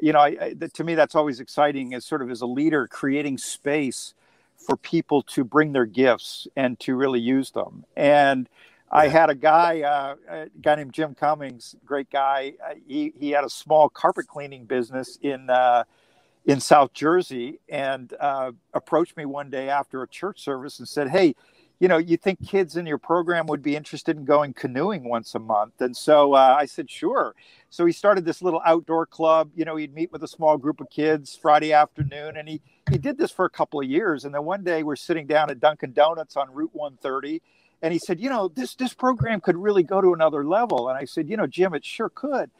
you 0.00 0.12
know, 0.12 0.18
I, 0.18 0.36
I, 0.40 0.54
to 0.74 0.84
me, 0.84 0.94
that's 0.94 1.14
always 1.14 1.40
exciting 1.40 1.94
as 1.94 2.04
sort 2.04 2.22
of 2.22 2.30
as 2.30 2.40
a 2.40 2.46
leader, 2.46 2.88
creating 2.88 3.38
space 3.38 4.14
for 4.56 4.76
people 4.76 5.22
to 5.22 5.44
bring 5.44 5.72
their 5.72 5.86
gifts 5.86 6.48
and 6.56 6.78
to 6.80 6.96
really 6.96 7.20
use 7.20 7.50
them. 7.50 7.84
And, 7.96 8.48
I 8.92 9.08
had 9.08 9.30
a 9.30 9.34
guy, 9.34 9.80
uh, 9.80 10.16
a 10.28 10.46
guy 10.60 10.74
named 10.76 10.92
Jim 10.92 11.14
Cummings, 11.14 11.74
great 11.84 12.10
guy. 12.10 12.52
Uh, 12.64 12.74
he 12.86 13.14
he 13.18 13.30
had 13.30 13.42
a 13.44 13.48
small 13.50 13.88
carpet 13.88 14.28
cleaning 14.28 14.66
business 14.66 15.18
in 15.22 15.48
uh, 15.48 15.84
in 16.44 16.60
South 16.60 16.92
Jersey, 16.92 17.60
and 17.70 18.14
uh, 18.20 18.52
approached 18.74 19.16
me 19.16 19.24
one 19.24 19.50
day 19.50 19.70
after 19.70 20.02
a 20.02 20.08
church 20.08 20.42
service 20.44 20.78
and 20.78 20.86
said, 20.86 21.08
"Hey, 21.08 21.34
you 21.80 21.88
know, 21.88 21.96
you 21.96 22.18
think 22.18 22.46
kids 22.46 22.76
in 22.76 22.84
your 22.84 22.98
program 22.98 23.46
would 23.46 23.62
be 23.62 23.76
interested 23.76 24.18
in 24.18 24.26
going 24.26 24.52
canoeing 24.52 25.04
once 25.08 25.34
a 25.34 25.38
month?" 25.38 25.80
And 25.80 25.96
so 25.96 26.34
uh, 26.34 26.56
I 26.58 26.66
said, 26.66 26.90
"Sure." 26.90 27.34
So 27.70 27.86
he 27.86 27.92
started 27.92 28.26
this 28.26 28.42
little 28.42 28.62
outdoor 28.66 29.06
club. 29.06 29.52
You 29.54 29.64
know, 29.64 29.76
he'd 29.76 29.94
meet 29.94 30.12
with 30.12 30.22
a 30.22 30.28
small 30.28 30.58
group 30.58 30.80
of 30.82 30.90
kids 30.90 31.38
Friday 31.40 31.72
afternoon, 31.72 32.36
and 32.36 32.46
he 32.46 32.60
he 32.90 32.98
did 32.98 33.16
this 33.16 33.30
for 33.30 33.46
a 33.46 33.50
couple 33.50 33.80
of 33.80 33.86
years. 33.88 34.26
And 34.26 34.34
then 34.34 34.44
one 34.44 34.64
day 34.64 34.82
we're 34.82 34.96
sitting 34.96 35.26
down 35.26 35.50
at 35.50 35.60
Dunkin' 35.60 35.94
Donuts 35.94 36.36
on 36.36 36.52
Route 36.52 36.74
130 36.74 37.40
and 37.82 37.92
he 37.92 37.98
said, 37.98 38.20
you 38.20 38.30
know, 38.30 38.48
this 38.48 38.74
this 38.76 38.94
program 38.94 39.40
could 39.40 39.56
really 39.56 39.82
go 39.82 40.00
to 40.00 40.14
another 40.14 40.44
level. 40.44 40.88
And 40.88 40.96
I 40.96 41.04
said, 41.04 41.28
you 41.28 41.36
know, 41.36 41.46
Jim, 41.46 41.74
it 41.74 41.84
sure 41.84 42.08
could. 42.08 42.50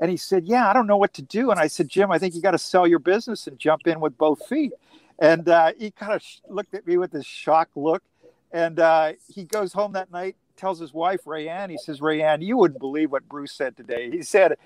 And 0.00 0.10
he 0.10 0.16
said, 0.16 0.46
yeah, 0.46 0.68
I 0.68 0.72
don't 0.72 0.86
know 0.86 0.96
what 0.96 1.12
to 1.14 1.22
do. 1.22 1.50
And 1.50 1.60
I 1.60 1.66
said, 1.66 1.88
Jim, 1.88 2.10
I 2.10 2.18
think 2.18 2.34
you 2.34 2.40
got 2.40 2.52
to 2.52 2.58
sell 2.58 2.86
your 2.86 2.98
business 2.98 3.46
and 3.46 3.58
jump 3.58 3.86
in 3.86 4.00
with 4.00 4.16
both 4.16 4.46
feet. 4.46 4.72
And 5.18 5.46
uh, 5.46 5.72
he 5.78 5.90
kind 5.90 6.14
of 6.14 6.24
looked 6.48 6.72
at 6.72 6.86
me 6.86 6.96
with 6.96 7.10
this 7.10 7.26
shocked 7.26 7.76
look. 7.76 8.02
And 8.50 8.80
uh, 8.80 9.12
he 9.28 9.44
goes 9.44 9.74
home 9.74 9.92
that 9.92 10.10
night, 10.10 10.36
tells 10.56 10.80
his 10.80 10.94
wife, 10.94 11.24
Rayanne, 11.24 11.70
he 11.70 11.76
says, 11.76 12.00
Rayanne, 12.00 12.42
you 12.42 12.56
wouldn't 12.56 12.80
believe 12.80 13.12
what 13.12 13.28
Bruce 13.28 13.52
said 13.52 13.76
today. 13.76 14.10
He 14.10 14.22
said, 14.22 14.56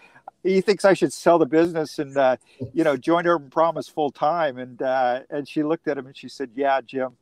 he 0.45 0.61
thinks 0.61 0.85
I 0.85 0.95
should 0.95 1.13
sell 1.13 1.39
the 1.39 1.47
business 1.47 1.99
and, 1.99 2.17
uh, 2.17 2.37
you 2.73 2.85
know, 2.85 2.97
join 2.97 3.27
Urban 3.27 3.51
Promise 3.51 3.89
full 3.89 4.13
time. 4.13 4.59
And, 4.59 4.81
uh, 4.81 5.23
and 5.31 5.49
she 5.49 5.65
looked 5.65 5.89
at 5.89 5.99
him 5.99 6.07
and 6.07 6.17
she 6.17 6.29
said, 6.29 6.51
yeah, 6.55 6.81
Jim, 6.81 7.17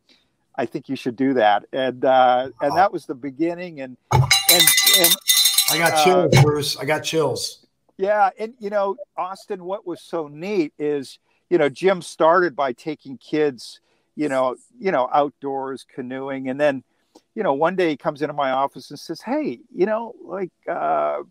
I 0.57 0.67
think 0.67 0.88
you 0.88 0.97
should 0.97 1.17
do 1.17 1.35
that. 1.35 1.65
And 1.73 2.05
uh, 2.05 2.51
and 2.61 2.77
that 2.77 2.93
was 2.93 3.07
the 3.07 3.15
beginning. 3.15 3.81
And 3.81 3.97
and 4.12 4.62
and 4.99 5.17
I 5.71 5.79
got 5.79 5.95
uh, 5.95 6.05
chills, 6.05 6.37
uh, 6.37 6.43
Bruce. 6.43 6.77
I 6.77 6.85
got 6.85 7.01
chills. 7.01 7.67
Yeah, 7.97 8.31
and 8.38 8.55
you 8.59 8.71
know, 8.71 8.97
Austin, 9.17 9.65
what 9.65 9.87
was 9.87 10.01
so 10.01 10.29
neat 10.29 10.73
is 10.79 11.19
you 11.51 11.59
know 11.59 11.69
Jim 11.69 12.03
started 12.03 12.55
by 12.55 12.73
taking 12.73 13.17
kids, 13.19 13.81
you 14.17 14.29
know, 14.29 14.57
you 14.79 14.93
know, 14.93 15.09
outdoors 15.12 15.87
canoeing, 15.95 16.49
and 16.49 16.61
then 16.61 16.83
you 17.35 17.43
know 17.43 17.55
one 17.55 17.77
day 17.77 17.91
he 17.91 17.97
comes 17.97 18.23
into 18.23 18.35
my 18.35 18.51
office 18.51 18.91
and 18.91 18.99
says, 18.99 19.21
"Hey, 19.23 19.61
you 19.75 19.87
know, 19.87 20.15
like." 20.25 20.53
Uh, 20.69 21.23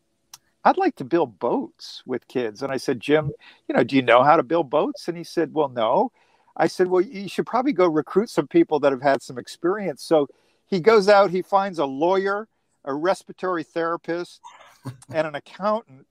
I'd 0.63 0.77
like 0.77 0.95
to 0.97 1.03
build 1.03 1.39
boats 1.39 2.03
with 2.05 2.27
kids. 2.27 2.61
And 2.61 2.71
I 2.71 2.77
said, 2.77 2.99
Jim, 2.99 3.31
you 3.67 3.73
know, 3.75 3.83
do 3.83 3.95
you 3.95 4.03
know 4.03 4.21
how 4.21 4.35
to 4.35 4.43
build 4.43 4.69
boats? 4.69 5.07
And 5.07 5.17
he 5.17 5.23
said, 5.23 5.55
Well, 5.55 5.69
no. 5.69 6.11
I 6.55 6.67
said, 6.67 6.87
Well, 6.87 7.01
you 7.01 7.27
should 7.27 7.45
probably 7.45 7.73
go 7.73 7.87
recruit 7.87 8.29
some 8.29 8.47
people 8.47 8.79
that 8.81 8.91
have 8.91 9.01
had 9.01 9.21
some 9.21 9.37
experience. 9.37 10.03
So 10.03 10.27
he 10.65 10.79
goes 10.79 11.07
out, 11.09 11.31
he 11.31 11.41
finds 11.41 11.79
a 11.79 11.85
lawyer, 11.85 12.47
a 12.85 12.93
respiratory 12.93 13.63
therapist, 13.63 14.41
and 15.13 15.27
an 15.27 15.35
accountant. 15.35 16.07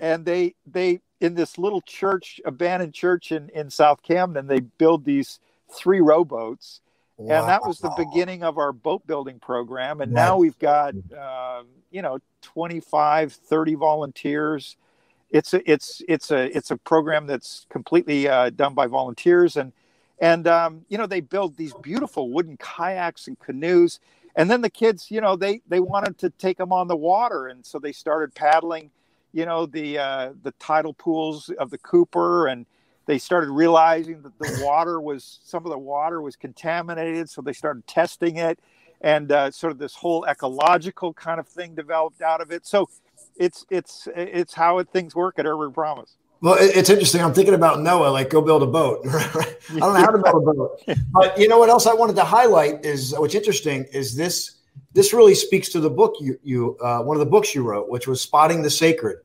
And 0.00 0.24
they 0.24 0.54
they 0.66 1.00
in 1.20 1.34
this 1.34 1.58
little 1.58 1.80
church, 1.80 2.40
abandoned 2.44 2.94
church 2.94 3.32
in, 3.32 3.48
in 3.50 3.70
South 3.70 4.02
Camden, 4.02 4.46
they 4.46 4.60
build 4.60 5.04
these 5.04 5.40
three 5.74 6.00
rowboats. 6.00 6.80
Wow. 7.16 7.40
And 7.40 7.48
that 7.48 7.66
was 7.66 7.80
the 7.80 7.92
beginning 7.96 8.44
of 8.44 8.58
our 8.58 8.72
boat 8.72 9.04
building 9.04 9.40
program. 9.40 10.00
And 10.00 10.12
now 10.12 10.36
we've 10.38 10.58
got, 10.58 10.94
uh, 11.16 11.64
you 11.90 12.00
know, 12.00 12.20
25, 12.42 13.32
30 13.32 13.74
volunteers. 13.74 14.76
It's 15.30 15.54
a, 15.54 15.70
it's, 15.70 16.02
it's 16.08 16.30
a, 16.30 16.56
it's 16.56 16.70
a 16.70 16.76
program 16.76 17.26
that's 17.26 17.66
completely 17.70 18.28
uh, 18.28 18.50
done 18.50 18.74
by 18.74 18.86
volunteers. 18.86 19.56
And, 19.56 19.72
and, 20.20 20.46
um, 20.48 20.84
you 20.88 20.98
know, 20.98 21.06
they 21.06 21.20
build 21.20 21.56
these 21.56 21.74
beautiful 21.82 22.30
wooden 22.30 22.56
kayaks 22.56 23.28
and 23.28 23.38
canoes. 23.38 24.00
And 24.36 24.50
then 24.50 24.62
the 24.62 24.70
kids, 24.70 25.10
you 25.10 25.20
know, 25.20 25.36
they, 25.36 25.60
they 25.68 25.80
wanted 25.80 26.18
to 26.18 26.30
take 26.30 26.58
them 26.58 26.72
on 26.72 26.88
the 26.88 26.96
water. 26.96 27.46
And 27.46 27.64
so 27.64 27.78
they 27.78 27.92
started 27.92 28.34
paddling 28.34 28.90
you 29.32 29.46
know 29.46 29.66
the 29.66 29.98
uh, 29.98 30.32
the 30.42 30.52
tidal 30.52 30.94
pools 30.94 31.50
of 31.58 31.70
the 31.70 31.78
Cooper, 31.78 32.46
and 32.46 32.66
they 33.06 33.18
started 33.18 33.50
realizing 33.50 34.22
that 34.22 34.38
the 34.38 34.60
water 34.64 35.00
was 35.00 35.40
some 35.44 35.64
of 35.64 35.70
the 35.70 35.78
water 35.78 36.20
was 36.20 36.36
contaminated, 36.36 37.28
so 37.28 37.42
they 37.42 37.52
started 37.52 37.86
testing 37.86 38.36
it, 38.36 38.58
and 39.00 39.30
uh, 39.30 39.50
sort 39.50 39.72
of 39.72 39.78
this 39.78 39.94
whole 39.94 40.24
ecological 40.26 41.12
kind 41.12 41.38
of 41.38 41.46
thing 41.46 41.74
developed 41.74 42.22
out 42.22 42.40
of 42.40 42.50
it. 42.50 42.66
So 42.66 42.88
it's 43.38 43.64
it's 43.70 44.08
it's 44.14 44.54
how 44.54 44.78
it, 44.78 44.88
things 44.90 45.14
work 45.14 45.38
at 45.38 45.46
Urban 45.46 45.72
Promise. 45.72 46.16
Well, 46.40 46.56
it's 46.60 46.88
interesting. 46.88 47.20
I'm 47.20 47.34
thinking 47.34 47.54
about 47.54 47.80
Noah, 47.80 48.10
like 48.10 48.30
go 48.30 48.40
build 48.40 48.62
a 48.62 48.66
boat. 48.66 49.04
I 49.08 49.56
don't 49.70 49.80
know 49.80 49.94
how 49.94 50.10
to 50.10 50.18
build 50.18 50.48
a 50.48 50.52
boat, 50.52 50.80
but 51.12 51.38
you 51.38 51.48
know 51.48 51.58
what 51.58 51.68
else 51.68 51.86
I 51.86 51.94
wanted 51.94 52.16
to 52.16 52.24
highlight 52.24 52.84
is 52.84 53.14
what's 53.16 53.34
interesting 53.34 53.86
is 53.92 54.14
this 54.14 54.56
this 54.92 55.12
really 55.12 55.34
speaks 55.34 55.68
to 55.70 55.80
the 55.80 55.90
book 55.90 56.14
you 56.20 56.38
you 56.42 56.76
uh, 56.82 57.02
one 57.02 57.16
of 57.16 57.20
the 57.20 57.30
books 57.30 57.54
you 57.54 57.62
wrote, 57.62 57.88
which 57.88 58.06
was 58.06 58.20
spotting 58.20 58.62
the 58.62 58.70
sacred, 58.70 59.18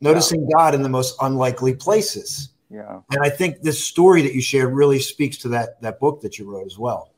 noticing. 0.00 0.48
God 0.54 0.74
in 0.74 0.82
the 0.82 0.88
most 0.88 1.16
unlikely 1.22 1.74
places. 1.74 2.50
Yeah, 2.70 3.00
and 3.10 3.20
I 3.22 3.30
think 3.30 3.62
this 3.62 3.84
story 3.84 4.22
that 4.22 4.34
you 4.34 4.42
shared 4.42 4.72
really 4.72 5.00
speaks 5.00 5.36
to 5.38 5.48
that 5.48 5.80
that 5.80 5.98
book 5.98 6.20
that 6.20 6.38
you 6.38 6.50
wrote 6.50 6.66
as 6.66 6.78
well. 6.78 7.10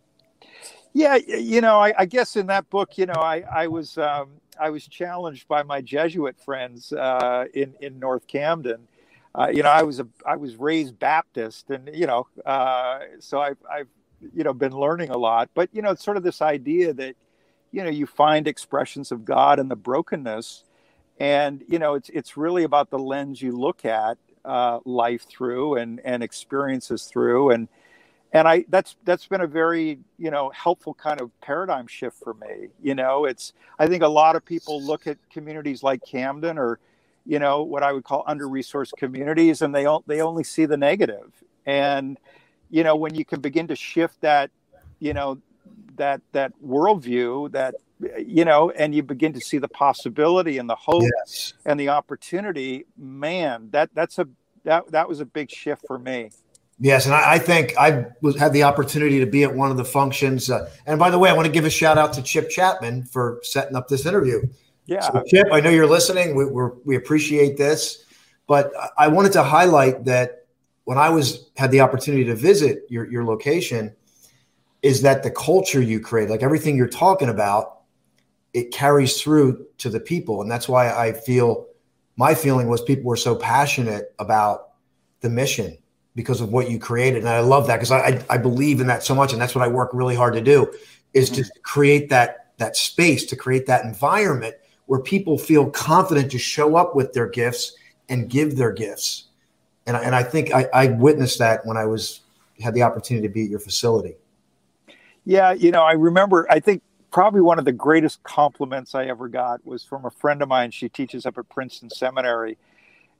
Yeah, 0.95 1.17
you 1.17 1.61
know, 1.63 1.81
I, 1.81 1.95
I 1.99 2.05
guess 2.07 2.37
in 2.37 2.47
that 2.47 2.69
book, 2.71 2.97
you 2.97 3.07
know, 3.07 3.15
I 3.15 3.43
I 3.53 3.67
was 3.67 3.99
um, 3.99 4.31
I 4.63 4.71
was 4.71 4.87
challenged 4.87 5.49
by 5.49 5.63
my 5.63 5.81
Jesuit 5.81 6.39
friends 6.39 6.93
uh, 6.93 7.47
in 7.53 7.75
in 7.81 7.99
North 7.99 8.27
Camden. 8.27 8.89
Uh, 9.35 9.49
you 9.53 9.63
know, 9.63 9.71
I 9.71 9.83
was 9.83 10.01
a 10.01 10.07
I 10.27 10.37
was 10.37 10.57
raised 10.57 10.99
Baptist, 10.99 11.71
and 11.71 11.91
you 11.93 12.07
know, 12.07 12.27
uh, 12.47 13.01
so 13.19 13.41
I've 13.41 13.59
I've 13.71 13.89
you 14.35 14.45
know 14.45 14.55
been 14.55 14.73
learning 14.73 15.11
a 15.11 15.19
lot. 15.19 15.51
But 15.55 15.71
you 15.73 15.83
know, 15.83 15.91
it's 15.91 16.05
sort 16.05 16.17
of 16.17 16.23
this 16.23 16.41
idea 16.41 16.93
that 16.95 17.17
you 17.73 17.83
know 17.83 17.91
you 17.91 18.07
find 18.07 18.47
expressions 18.47 19.11
of 19.11 19.25
god 19.25 19.59
in 19.59 19.69
the 19.69 19.77
brokenness 19.77 20.63
and 21.19 21.65
you 21.67 21.79
know 21.79 21.95
it's 21.95 22.11
it's 22.11 22.37
really 22.37 22.63
about 22.63 22.91
the 22.91 22.99
lens 22.99 23.43
you 23.43 23.53
look 23.53 23.85
at 23.85 24.19
uh, 24.45 24.79
life 24.85 25.27
through 25.27 25.77
and 25.77 26.01
and 26.05 26.23
experiences 26.23 27.05
through 27.05 27.51
and 27.51 27.69
and 28.33 28.49
i 28.49 28.65
that's 28.69 28.97
that's 29.05 29.27
been 29.27 29.41
a 29.41 29.47
very 29.47 29.99
you 30.19 30.31
know 30.31 30.51
helpful 30.51 30.95
kind 30.95 31.21
of 31.21 31.31
paradigm 31.41 31.87
shift 31.87 32.17
for 32.23 32.35
me 32.35 32.69
you 32.83 32.95
know? 32.95 33.25
It's 33.25 33.53
i 33.79 33.87
think 33.87 34.03
a 34.03 34.09
lot 34.09 34.37
of 34.37 34.45
people 34.45 34.83
look 34.83 35.07
at 35.07 35.19
communities 35.31 35.83
like 35.83 36.03
camden 36.05 36.59
or 36.59 36.79
you 37.25 37.39
know 37.39 37.63
what 37.63 37.83
i 37.83 37.93
would 37.93 38.05
call 38.05 38.25
under 38.27 38.47
resourced 38.47 38.93
communities 38.97 39.63
and 39.63 39.75
they 39.75 39.87
all 39.87 40.03
they 40.07 40.21
only 40.21 40.45
see 40.45 40.67
the 40.67 40.77
negative. 40.77 41.33
And 41.65 42.19
you 42.71 42.83
know 42.83 42.97
when 42.97 43.15
you 43.15 43.25
can 43.25 43.41
begin 43.41 43.69
to 43.69 43.77
shift 43.77 44.21
that 44.23 44.51
you 44.99 45.13
know 45.13 45.41
that 45.97 46.21
that 46.33 46.53
worldview 46.65 47.53
that 47.53 47.75
you 48.19 48.45
know 48.45 48.71
and 48.71 48.95
you 48.95 49.03
begin 49.03 49.33
to 49.35 49.41
see 49.41 49.59
the 49.59 49.69
possibility 49.69 50.59
and 50.59 50.69
the 50.69 50.75
hope 50.75 51.05
yes. 51.19 51.53
and 51.65 51.79
the 51.79 51.89
opportunity 51.89 52.87
man 52.97 53.69
that 53.71 53.91
that's 53.95 54.19
a 54.19 54.27
that 54.65 54.91
that 54.91 55.09
was 55.09 55.21
a 55.21 55.25
big 55.25 55.51
shift 55.51 55.87
for 55.87 55.99
me 55.99 56.31
yes 56.79 57.07
and 57.07 57.15
i, 57.15 57.35
I 57.35 57.39
think 57.39 57.77
i 57.79 58.07
was 58.21 58.39
had 58.39 58.53
the 58.53 58.63
opportunity 58.65 59.19
to 59.21 59.27
be 59.27 59.45
at 59.45 59.55
one 59.55 59.71
of 59.71 59.77
the 59.77 59.85
functions 59.85 60.51
uh, 60.51 60.71
and 60.87 60.99
by 60.99 61.11
the 61.11 61.19
way 61.19 61.31
i 61.31 61.33
want 61.33 61.47
to 61.47 61.53
give 61.53 61.65
a 61.65 61.71
shout 61.71 61.99
out 61.99 62.13
to 62.15 62.23
chip 62.23 62.51
chapman 62.51 63.05
for 63.05 63.41
setting 63.43 63.77
up 63.77 63.89
this 63.89 64.07
interview 64.07 64.43
yeah 64.87 65.01
so 65.01 65.23
chip 65.27 65.47
i 65.53 65.61
know 65.61 65.71
you're 65.71 65.87
listening 65.87 66.35
we 66.35 66.45
we 66.45 66.63
we 66.85 66.97
appreciate 66.97 67.57
this 67.57 68.05
but 68.47 68.73
i 68.99 69.09
wanted 69.09 69.33
to 69.33 69.43
highlight 69.43 70.05
that 70.05 70.47
when 70.85 70.99
i 70.99 71.09
was 71.09 71.51
had 71.57 71.71
the 71.71 71.81
opportunity 71.81 72.25
to 72.25 72.35
visit 72.35 72.85
your 72.89 73.11
your 73.11 73.25
location 73.25 73.95
is 74.83 75.03
that 75.03 75.23
the 75.23 75.31
culture 75.31 75.81
you 75.81 76.01
create, 76.01 76.29
like 76.29 76.43
everything 76.43 76.77
you're 76.77 76.89
talking 76.89 77.29
about, 77.29 77.83
it 78.53 78.73
carries 78.73 79.21
through 79.23 79.65
to 79.79 79.89
the 79.89 80.01
people. 80.01 80.43
And 80.43 80.51
that's 80.51 80.69
why 80.69 80.93
I 80.93 81.13
feel 81.13 81.69
my 82.17 82.35
feeling 82.35 82.69
was 82.69 82.83
people 82.83 83.05
were 83.05 83.17
so 83.17 83.35
passionate 83.35 84.13
about 84.19 84.71
the 85.21 85.31
mission 85.31 85.79
because 86.15 86.41
of 86.41 86.53
what 86.53 86.71
you 86.71 86.79
created. 86.79 87.21
And 87.21 87.29
I 87.29 87.41
love 87.41 87.67
that 87.69 87.77
because 87.77 87.91
I, 87.91 88.25
I 88.29 88.39
believe 88.39 88.81
in 88.81 88.87
that 88.89 89.03
so 89.03 89.15
much. 89.15 89.33
And 89.33 89.41
that's 89.41 89.55
what 89.55 89.65
I 89.65 89.69
work 89.69 89.91
really 89.93 90.15
hard 90.15 90.35
to 90.35 90.41
do 90.41 90.73
is 91.15 91.31
mm-hmm. 91.31 91.43
to 91.43 91.51
create 91.63 92.11
that, 92.11 92.53
that 92.59 92.77
space, 92.77 93.27
to 93.27 93.37
create 93.37 93.67
that 93.67 93.85
environment 93.85 94.55
where 94.87 95.01
people 95.01 95.39
feel 95.39 95.71
confident 95.71 96.31
to 96.33 96.39
show 96.39 96.77
up 96.77 96.95
with 96.95 97.13
their 97.13 97.29
gifts 97.29 97.77
and 98.09 98.29
give 98.29 98.57
their 98.57 98.73
gifts. 98.73 99.25
And, 99.87 99.97
and 99.97 100.15
I 100.15 100.23
think 100.23 100.53
I, 100.53 100.69
I 100.75 100.87
witnessed 100.89 101.39
that 101.39 101.65
when 101.65 101.77
I 101.77 101.87
was 101.87 102.21
had 102.61 102.75
the 102.75 102.83
opportunity 102.83 103.27
to 103.27 103.33
be 103.33 103.45
at 103.45 103.51
your 103.51 103.59
facility. 103.59 104.15
Yeah, 105.25 105.53
you 105.53 105.71
know, 105.71 105.83
I 105.83 105.93
remember, 105.93 106.47
I 106.51 106.61
think 106.61 106.83
probably 107.11 107.41
one 107.41 107.59
of 107.59 107.65
the 107.65 107.73
greatest 107.73 108.23
compliments 108.23 108.95
I 108.95 109.07
ever 109.07 109.29
got 109.29 109.65
was 109.65 109.85
from 109.85 110.05
a 110.05 110.11
friend 110.11 110.43
of 110.43 110.49
mine. 110.49 110.71
She 110.71 110.89
teaches 110.89 111.27
up 111.27 111.39
at 111.39 111.49
Princeton 111.49 111.91
Seminary. 111.91 112.59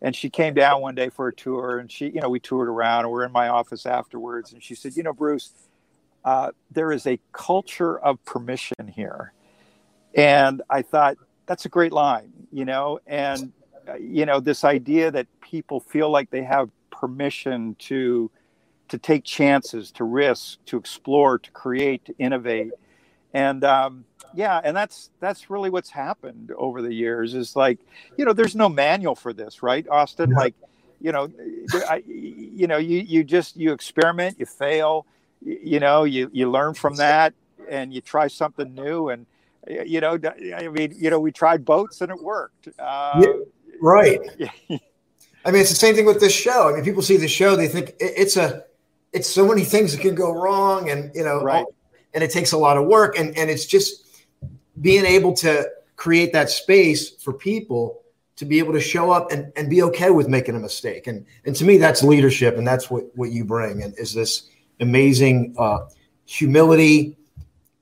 And 0.03 0.15
she 0.17 0.29
came 0.29 0.53
down 0.53 0.83
one 0.83 0.97
day 0.97 1.09
for 1.09 1.29
a 1.29 1.35
tour 1.35 1.79
and 1.79 1.91
she, 1.91 2.07
you 2.07 2.21
know, 2.21 2.29
we 2.29 2.41
toured 2.41 2.69
around 2.69 3.05
and 3.05 3.13
we're 3.13 3.25
in 3.25 3.33
my 3.33 3.49
office 3.49 3.87
afterwards. 3.87 4.53
And 4.53 4.63
she 4.63 4.75
said, 4.75 4.97
You 4.97 5.05
know, 5.05 5.13
Bruce, 5.13 5.53
uh, 6.25 6.51
there 6.73 6.91
is 6.93 7.07
a 7.07 7.19
culture 7.33 7.99
of 8.01 8.23
permission 8.25 8.89
here. 8.89 9.33
And 10.15 10.61
I 10.69 10.83
thought, 10.83 11.17
that's 11.47 11.65
a 11.65 11.69
great 11.69 11.93
line, 11.93 12.33
you 12.53 12.65
know, 12.65 13.01
and, 13.07 13.53
uh, 13.89 13.95
you 13.95 14.27
know, 14.27 14.41
this 14.41 14.65
idea 14.65 15.11
that 15.11 15.27
people 15.41 15.81
feel 15.81 16.11
like 16.11 16.31
they 16.31 16.43
have 16.43 16.69
permission 16.91 17.75
to 17.79 18.31
to 18.89 18.99
take 18.99 19.25
chances, 19.25 19.91
to 19.91 20.05
risk, 20.05 20.59
to 20.67 20.77
explore, 20.77 21.39
to 21.39 21.51
create, 21.53 22.05
to 22.05 22.15
innovate, 22.19 22.73
and 23.35 23.65
um, 23.65 24.05
yeah, 24.35 24.61
and 24.63 24.77
that's 24.77 25.11
that's 25.21 25.51
really 25.51 25.71
what's 25.71 25.91
happened 25.91 26.53
over 26.57 26.83
the 26.83 26.93
years. 26.93 27.35
Is 27.35 27.57
like 27.57 27.79
you 28.17 28.25
know, 28.25 28.33
there's 28.33 28.57
no 28.57 28.69
manual 28.69 29.15
for 29.15 29.33
this, 29.33 29.63
right, 29.63 29.87
Austin? 29.89 30.31
Like 30.31 30.55
you 31.01 31.13
know, 31.13 31.31
I, 31.89 32.03
you 32.07 32.67
know, 32.67 32.79
you 32.79 33.01
you 33.01 33.25
just 33.25 33.57
you 33.57 33.73
experiment, 33.73 34.39
you 34.39 34.47
fail, 34.47 35.07
you, 35.41 35.81
know, 35.81 36.05
you 36.05 36.31
you 36.33 36.51
learn 36.51 36.75
from 36.75 36.97
that, 36.97 37.35
and 37.69 37.93
you 37.93 38.01
try 38.01 38.29
something 38.29 38.73
new, 38.75 39.09
and 39.09 39.27
you 39.67 40.01
know, 40.01 40.19
I 40.57 40.69
mean, 40.69 40.95
you 40.97 41.11
know, 41.11 41.21
we 41.21 41.33
tried 41.33 41.65
boats 41.65 42.01
and 42.01 42.11
it 42.11 42.23
worked. 42.23 42.69
Uh, 42.79 43.21
yeah, 43.21 43.33
right. 43.81 44.21
I 45.45 45.51
mean, 45.51 45.61
it's 45.61 45.71
the 45.71 45.77
same 45.77 45.97
thing 45.97 46.07
with 46.07 46.21
this 46.21 46.33
show. 46.33 46.71
I 46.71 46.75
mean, 46.75 46.85
people 46.85 47.03
see 47.03 47.17
the 47.17 47.27
show, 47.27 47.57
they 47.57 47.69
think 47.69 47.95
it's 47.99 48.37
a 48.37 48.65
it's 49.13 49.29
so 49.29 49.47
many 49.47 49.65
things 49.65 49.93
that 49.93 50.01
can 50.01 50.15
go 50.15 50.33
wrong 50.33 50.89
and 50.89 51.11
you 51.15 51.25
know 51.25 51.43
right. 51.43 51.65
And 52.15 52.23
it 52.23 52.31
takes 52.31 52.53
a 52.53 52.59
lot 52.59 52.77
of 52.77 52.87
work. 52.87 53.19
And 53.19 53.37
and 53.37 53.51
it's 53.51 53.67
just 53.67 54.07
being 54.81 55.05
able 55.05 55.33
to 55.35 55.69
create 55.97 56.33
that 56.33 56.51
space 56.51 57.11
for 57.11 57.33
people 57.33 58.03
to 58.37 58.45
be 58.45 58.59
able 58.59 58.73
to 58.73 58.81
show 58.81 59.13
up 59.13 59.31
and, 59.31 59.53
and 59.57 59.69
be 59.69 59.83
okay 59.83 60.11
with 60.11 60.29
making 60.29 60.57
a 60.57 60.61
mistake. 60.61 61.07
And 61.07 61.27
and 61.45 61.55
to 61.57 61.65
me 61.65 61.77
that's 61.77 62.03
leadership 62.03 62.57
and 62.57 62.67
that's 62.67 62.91
what 62.91 63.05
what 63.17 63.31
you 63.31 63.45
bring 63.45 63.83
and 63.83 63.97
is 63.99 64.15
this 64.15 64.49
amazing 64.81 65.55
uh, 65.59 65.87
humility 66.25 67.17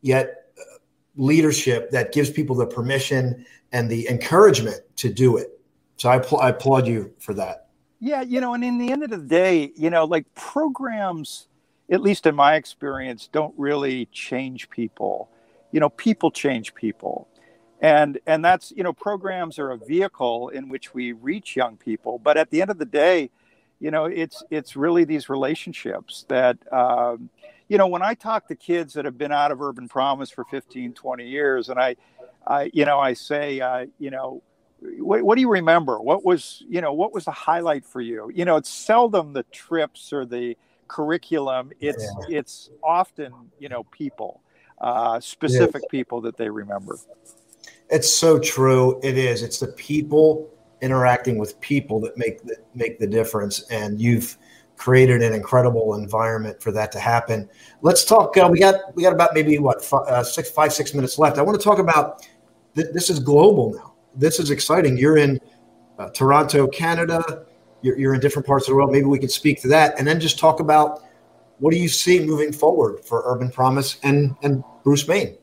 yet 0.02 0.52
uh, 0.58 0.78
leadership 1.16 1.90
that 1.90 2.12
gives 2.12 2.30
people 2.30 2.56
the 2.56 2.66
permission 2.66 3.44
and 3.72 3.90
the 3.90 4.08
encouragement 4.08 4.80
to 4.96 5.12
do 5.12 5.36
it. 5.36 5.58
So 5.96 6.08
I, 6.08 6.18
I 6.42 6.48
applaud 6.50 6.86
you 6.86 7.12
for 7.18 7.34
that. 7.34 7.68
Yeah, 8.00 8.22
you 8.22 8.40
know, 8.40 8.54
and 8.54 8.64
in 8.64 8.78
the 8.78 8.90
end 8.90 9.02
of 9.02 9.10
the 9.10 9.18
day, 9.18 9.72
you 9.76 9.90
know, 9.90 10.04
like 10.04 10.24
programs, 10.34 11.48
at 11.90 12.00
least 12.00 12.26
in 12.26 12.34
my 12.34 12.54
experience, 12.54 13.28
don't 13.32 13.54
really 13.56 14.06
change 14.06 14.70
people. 14.70 15.28
You 15.72 15.80
know, 15.80 15.88
people 15.88 16.30
change 16.30 16.74
people. 16.74 17.28
And 17.80 18.20
and 18.26 18.44
that's, 18.44 18.72
you 18.72 18.82
know, 18.82 18.92
programs 18.92 19.58
are 19.58 19.70
a 19.70 19.78
vehicle 19.78 20.50
in 20.50 20.68
which 20.68 20.94
we 20.94 21.12
reach 21.12 21.56
young 21.56 21.76
people, 21.76 22.18
but 22.18 22.36
at 22.36 22.50
the 22.50 22.60
end 22.60 22.70
of 22.70 22.78
the 22.78 22.84
day, 22.84 23.30
you 23.80 23.90
know, 23.90 24.04
it's 24.04 24.44
it's 24.50 24.76
really 24.76 25.04
these 25.04 25.28
relationships 25.28 26.26
that 26.28 26.58
um, 26.72 27.30
you 27.68 27.78
know, 27.78 27.86
when 27.86 28.02
I 28.02 28.14
talk 28.14 28.48
to 28.48 28.54
kids 28.54 28.94
that 28.94 29.04
have 29.04 29.16
been 29.16 29.32
out 29.32 29.50
of 29.50 29.62
Urban 29.62 29.88
Promise 29.88 30.30
for 30.30 30.44
15, 30.44 30.92
20 30.92 31.26
years 31.26 31.70
and 31.70 31.80
I 31.80 31.96
I 32.46 32.70
you 32.74 32.84
know, 32.84 33.00
I 33.00 33.14
say 33.14 33.60
uh, 33.60 33.86
you 33.98 34.10
know, 34.10 34.42
what, 34.98 35.22
what, 35.22 35.34
do 35.36 35.40
you 35.40 35.50
remember? 35.50 35.98
What 36.00 36.24
was 36.24 36.62
you 36.68 36.82
know 36.82 36.92
what 36.92 37.14
was 37.14 37.24
the 37.24 37.30
highlight 37.30 37.86
for 37.86 38.02
you? 38.02 38.30
You 38.34 38.44
know, 38.44 38.56
it's 38.56 38.68
seldom 38.68 39.32
the 39.32 39.44
trips 39.44 40.12
or 40.12 40.26
the 40.26 40.56
curriculum. 40.90 41.70
It's 41.80 42.04
yeah. 42.28 42.38
it's 42.38 42.70
often 42.82 43.32
you 43.58 43.68
know 43.68 43.84
people, 43.84 44.42
uh, 44.80 45.20
specific 45.20 45.82
people 45.88 46.20
that 46.22 46.36
they 46.36 46.50
remember. 46.50 46.98
It's 47.88 48.12
so 48.12 48.38
true. 48.38 49.00
It 49.02 49.16
is. 49.16 49.42
It's 49.42 49.60
the 49.60 49.68
people 49.68 50.50
interacting 50.80 51.38
with 51.38 51.60
people 51.60 52.00
that 52.00 52.16
make 52.16 52.42
the, 52.42 52.56
make 52.74 52.98
the 52.98 53.06
difference, 53.06 53.62
and 53.70 54.00
you've 54.00 54.36
created 54.76 55.22
an 55.22 55.32
incredible 55.32 55.94
environment 55.94 56.60
for 56.60 56.72
that 56.72 56.90
to 56.92 56.98
happen. 56.98 57.48
Let's 57.82 58.04
talk. 58.04 58.36
Uh, 58.36 58.48
we 58.50 58.58
got 58.58 58.94
we 58.96 59.04
got 59.04 59.12
about 59.12 59.30
maybe 59.32 59.58
what 59.58 59.84
five, 59.84 60.06
uh, 60.08 60.24
six 60.24 60.50
five 60.50 60.72
six 60.72 60.92
minutes 60.92 61.18
left. 61.18 61.38
I 61.38 61.42
want 61.42 61.58
to 61.58 61.64
talk 61.64 61.78
about 61.78 62.26
th- 62.74 62.88
this 62.92 63.10
is 63.10 63.20
global 63.20 63.72
now. 63.74 63.94
This 64.16 64.40
is 64.40 64.50
exciting. 64.50 64.96
You're 64.96 65.18
in 65.18 65.38
uh, 65.98 66.08
Toronto, 66.10 66.66
Canada. 66.66 67.46
You're, 67.82 67.98
you're 67.98 68.14
in 68.14 68.20
different 68.20 68.46
parts 68.46 68.66
of 68.66 68.72
the 68.72 68.76
world. 68.76 68.92
Maybe 68.92 69.06
we 69.06 69.18
could 69.18 69.30
speak 69.30 69.60
to 69.62 69.68
that, 69.68 69.98
and 69.98 70.06
then 70.06 70.20
just 70.20 70.38
talk 70.38 70.60
about 70.60 71.02
what 71.58 71.72
do 71.72 71.78
you 71.78 71.88
see 71.88 72.24
moving 72.24 72.52
forward 72.52 73.04
for 73.04 73.22
Urban 73.26 73.50
Promise 73.50 73.98
and 74.02 74.36
and 74.42 74.64
Bruce 74.84 75.06
Main. 75.06 75.36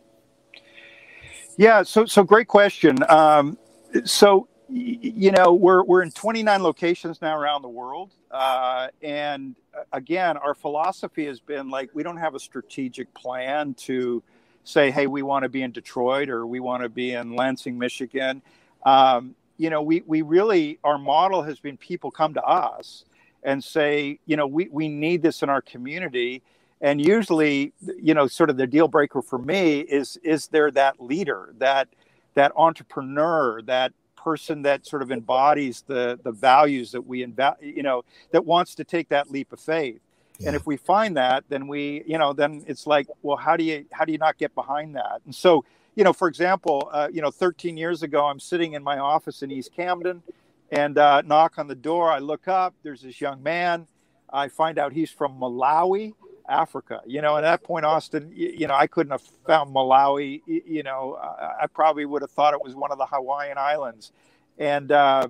Yeah. 1.58 1.84
So 1.84 2.06
so 2.06 2.23
great 2.23 2.47
question. 2.47 2.97
Um, 3.10 3.58
so 4.04 4.47
you 4.69 5.32
know 5.32 5.54
we're 5.54 5.84
we're 5.84 6.02
in 6.02 6.12
29 6.12 6.62
locations 6.62 7.21
now 7.21 7.38
around 7.38 7.62
the 7.62 7.69
world 7.69 8.12
uh, 8.32 8.88
and 9.02 9.56
uh, 9.73 9.84
again 9.93 10.36
our 10.38 10.54
philosophy 10.54 11.26
has 11.26 11.39
been 11.39 11.69
like 11.69 11.89
we 11.93 12.04
don't 12.04 12.17
have 12.17 12.36
a 12.36 12.39
strategic 12.39 13.12
plan 13.13 13.73
to 13.76 14.21
say 14.65 14.91
hey 14.91 15.08
we 15.08 15.21
want 15.21 15.43
to 15.43 15.50
be 15.50 15.62
in 15.62 15.71
detroit 15.71 16.30
or 16.30 16.45
we 16.45 16.60
want 16.60 16.84
to 16.84 16.89
be 16.89 17.13
in 17.13 17.34
lansing 17.34 17.78
michigan 17.78 18.41
um, 18.86 19.36
you 19.57 19.69
know 19.69 19.81
we 19.81 20.03
we 20.05 20.21
really 20.21 20.79
our 20.83 20.97
model 20.97 21.41
has 21.43 21.59
been 21.59 21.77
people 21.77 22.11
come 22.11 22.33
to 22.35 22.43
us 22.43 23.05
and 23.43 23.63
say 23.63 24.19
you 24.25 24.35
know 24.37 24.47
we, 24.47 24.67
we 24.71 24.87
need 24.87 25.21
this 25.21 25.41
in 25.43 25.49
our 25.49 25.61
community. 25.61 26.41
And 26.79 27.03
usually 27.03 27.73
you 28.01 28.13
know 28.13 28.27
sort 28.27 28.49
of 28.49 28.57
the 28.57 28.67
deal 28.67 28.87
breaker 28.87 29.21
for 29.21 29.39
me 29.39 29.79
is 29.79 30.17
is 30.23 30.47
there 30.47 30.69
that 30.71 31.01
leader 31.01 31.53
that 31.57 31.87
that 32.35 32.51
entrepreneur 32.55 33.61
that 33.63 33.93
person 34.15 34.61
that 34.63 34.85
sort 34.85 35.01
of 35.01 35.11
embodies 35.11 35.83
the 35.87 36.19
the 36.23 36.31
values 36.31 36.91
that 36.91 37.01
we 37.01 37.25
inv- 37.25 37.55
you 37.61 37.81
know 37.81 38.03
that 38.31 38.45
wants 38.45 38.75
to 38.75 38.83
take 38.83 39.09
that 39.09 39.31
leap 39.31 39.51
of 39.53 39.59
faith. 39.59 39.99
Yeah. 40.39 40.49
and 40.49 40.55
if 40.55 40.67
we 40.67 40.77
find 40.77 41.17
that 41.17 41.45
then 41.49 41.67
we 41.67 42.03
you 42.05 42.19
know 42.19 42.33
then 42.33 42.63
it's 42.67 42.85
like 42.85 43.07
well 43.23 43.37
how 43.37 43.57
do 43.57 43.63
you 43.63 43.85
how 43.91 44.05
do 44.05 44.11
you 44.11 44.19
not 44.19 44.37
get 44.37 44.53
behind 44.53 44.95
that? 44.95 45.21
And 45.25 45.33
so 45.33 45.65
you 45.97 46.03
know 46.05 46.13
for 46.13 46.29
example 46.29 46.89
uh, 46.93 47.10
you 47.12 47.21
know 47.21 47.31
13 47.31 47.75
years 47.75 48.03
ago 48.03 48.25
i'm 48.25 48.39
sitting 48.39 48.73
in 48.73 48.83
my 48.83 48.99
office 48.99 49.41
in 49.41 49.51
east 49.51 49.73
camden 49.75 50.23
and 50.71 50.97
uh, 50.97 51.21
knock 51.23 51.57
on 51.57 51.67
the 51.67 51.75
door 51.75 52.10
i 52.12 52.19
look 52.19 52.47
up 52.47 52.73
there's 52.83 53.01
this 53.01 53.19
young 53.19 53.43
man 53.43 53.88
i 54.31 54.47
find 54.47 54.77
out 54.77 54.93
he's 54.93 55.12
from 55.12 55.38
malawi 55.38 56.13
Africa. 56.49 57.01
You 57.05 57.21
know, 57.21 57.36
at 57.38 57.41
that 57.41 57.63
point, 57.63 57.86
Austin, 57.86 58.31
you 58.33 58.67
know, 58.67 58.73
I 58.73 58.88
couldn't 58.88 59.12
have 59.12 59.21
found 59.45 59.75
Malawi. 59.75 60.41
You 60.45 60.83
know, 60.83 61.17
I 61.19 61.67
probably 61.67 62.05
would 62.05 62.21
have 62.21 62.31
thought 62.31 62.53
it 62.53 62.63
was 62.63 62.73
one 62.73 62.91
of 62.91 62.97
the 62.97 63.05
Hawaiian 63.05 63.57
Islands. 63.57 64.12
And 64.57 64.91
uh, 64.91 65.27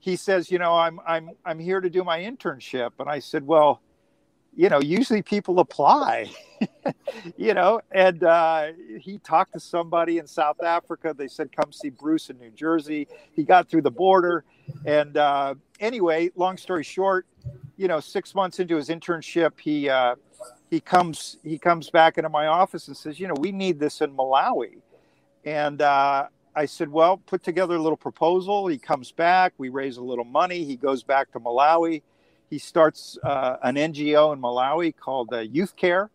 he 0.00 0.16
says, 0.16 0.50
you 0.50 0.58
know, 0.58 0.74
I'm 0.74 1.00
I'm 1.06 1.30
I'm 1.44 1.58
here 1.58 1.80
to 1.80 1.88
do 1.88 2.04
my 2.04 2.18
internship, 2.20 2.92
and 2.98 3.08
I 3.08 3.20
said, 3.20 3.46
well, 3.46 3.80
you 4.58 4.68
know, 4.68 4.80
usually 4.80 5.22
people 5.22 5.60
apply, 5.60 6.28
you 7.36 7.54
know, 7.54 7.80
and 7.92 8.24
uh, 8.24 8.72
he 8.98 9.18
talked 9.18 9.52
to 9.52 9.60
somebody 9.60 10.18
in 10.18 10.26
South 10.26 10.60
Africa. 10.64 11.14
They 11.16 11.28
said, 11.28 11.54
come 11.54 11.72
see 11.72 11.90
Bruce 11.90 12.28
in 12.28 12.40
New 12.40 12.50
Jersey. 12.50 13.06
He 13.34 13.44
got 13.44 13.68
through 13.68 13.82
the 13.82 13.92
border. 13.92 14.44
And 14.84 15.16
uh, 15.16 15.54
anyway, 15.78 16.32
long 16.34 16.56
story 16.56 16.82
short, 16.82 17.24
you 17.76 17.86
know, 17.86 18.00
six 18.00 18.34
months 18.34 18.58
into 18.58 18.74
his 18.74 18.88
internship, 18.88 19.60
he 19.60 19.88
uh, 19.88 20.16
he 20.70 20.80
comes 20.80 21.36
he 21.44 21.56
comes 21.56 21.88
back 21.88 22.18
into 22.18 22.28
my 22.28 22.48
office 22.48 22.88
and 22.88 22.96
says, 22.96 23.20
you 23.20 23.28
know, 23.28 23.36
we 23.38 23.52
need 23.52 23.78
this 23.78 24.00
in 24.00 24.10
Malawi, 24.10 24.78
and 25.44 25.80
uh, 25.80 26.26
I 26.56 26.66
said, 26.66 26.90
well, 26.90 27.18
put 27.18 27.44
together 27.44 27.76
a 27.76 27.80
little 27.80 27.96
proposal. 27.96 28.66
He 28.66 28.78
comes 28.78 29.12
back, 29.12 29.52
we 29.56 29.68
raise 29.68 29.98
a 29.98 30.02
little 30.02 30.24
money. 30.24 30.64
He 30.64 30.74
goes 30.74 31.04
back 31.04 31.30
to 31.32 31.38
Malawi. 31.38 32.02
He 32.50 32.58
starts 32.58 33.18
uh, 33.22 33.56
an 33.62 33.74
NGO 33.74 34.32
in 34.32 34.40
Malawi 34.40 34.96
called 34.96 35.32
uh, 35.32 35.40
Youth 35.40 35.76
Care, 35.76 36.10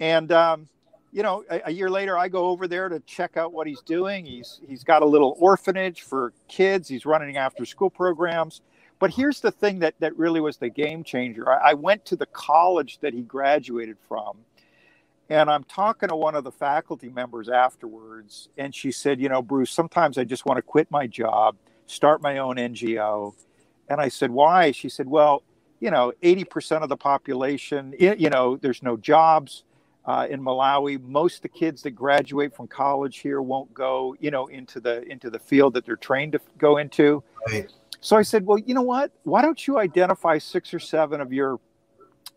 and 0.00 0.30
um, 0.32 0.68
you 1.12 1.22
know, 1.22 1.44
a, 1.50 1.62
a, 1.66 1.70
year 1.70 1.88
later, 1.88 2.18
I 2.18 2.28
go 2.28 2.48
over 2.48 2.68
there 2.68 2.88
to 2.88 3.00
check 3.00 3.36
out 3.36 3.52
what 3.52 3.66
he's 3.66 3.80
doing. 3.80 4.26
He's 4.26 4.60
he's 4.68 4.84
got 4.84 5.02
a 5.02 5.06
little 5.06 5.36
orphanage 5.38 6.02
for 6.02 6.32
kids. 6.48 6.88
He's 6.88 7.06
running 7.06 7.36
after 7.36 7.64
school 7.64 7.90
programs. 7.90 8.60
But 8.98 9.12
here's 9.12 9.40
the 9.40 9.50
thing 9.50 9.78
that, 9.80 9.94
that 10.00 10.16
really 10.18 10.40
was 10.40 10.56
the 10.56 10.68
game 10.68 11.04
changer. 11.04 11.48
I, 11.48 11.70
I 11.70 11.74
went 11.74 12.04
to 12.06 12.16
the 12.16 12.26
college 12.26 12.98
that 13.00 13.14
he 13.14 13.22
graduated 13.22 13.96
from, 14.08 14.38
and 15.30 15.48
I'm 15.50 15.64
talking 15.64 16.08
to 16.08 16.16
one 16.16 16.34
of 16.34 16.44
the 16.44 16.50
faculty 16.50 17.08
members 17.08 17.48
afterwards, 17.48 18.48
and 18.56 18.74
she 18.74 18.90
said, 18.90 19.20
You 19.20 19.28
know, 19.28 19.42
Bruce, 19.42 19.70
sometimes 19.70 20.18
I 20.18 20.24
just 20.24 20.46
want 20.46 20.58
to 20.58 20.62
quit 20.62 20.90
my 20.90 21.06
job, 21.06 21.56
start 21.86 22.20
my 22.22 22.38
own 22.38 22.56
NGO. 22.56 23.34
And 23.88 24.00
I 24.00 24.08
said, 24.08 24.30
Why? 24.30 24.72
She 24.72 24.88
said, 24.88 25.06
Well, 25.08 25.42
you 25.80 25.90
know, 25.90 26.12
80% 26.22 26.82
of 26.82 26.88
the 26.88 26.96
population, 26.96 27.94
you 27.98 28.30
know, 28.30 28.56
there's 28.56 28.82
no 28.82 28.96
jobs. 28.96 29.64
Uh, 30.04 30.26
in 30.30 30.40
Malawi, 30.40 30.98
most 31.02 31.36
of 31.36 31.42
the 31.42 31.48
kids 31.50 31.82
that 31.82 31.90
graduate 31.90 32.56
from 32.56 32.66
college 32.66 33.18
here 33.18 33.42
won't 33.42 33.74
go, 33.74 34.16
you 34.20 34.30
know, 34.30 34.46
into 34.46 34.80
the 34.80 35.02
into 35.02 35.28
the 35.28 35.38
field 35.38 35.74
that 35.74 35.84
they're 35.84 35.96
trained 35.96 36.32
to 36.32 36.40
go 36.56 36.78
into. 36.78 37.22
Right. 37.46 37.70
So 38.00 38.16
I 38.16 38.22
said, 38.22 38.46
well, 38.46 38.56
you 38.56 38.72
know 38.72 38.80
what? 38.80 39.12
Why 39.24 39.42
don't 39.42 39.66
you 39.66 39.78
identify 39.78 40.38
six 40.38 40.72
or 40.72 40.78
seven 40.78 41.20
of 41.20 41.30
your 41.30 41.60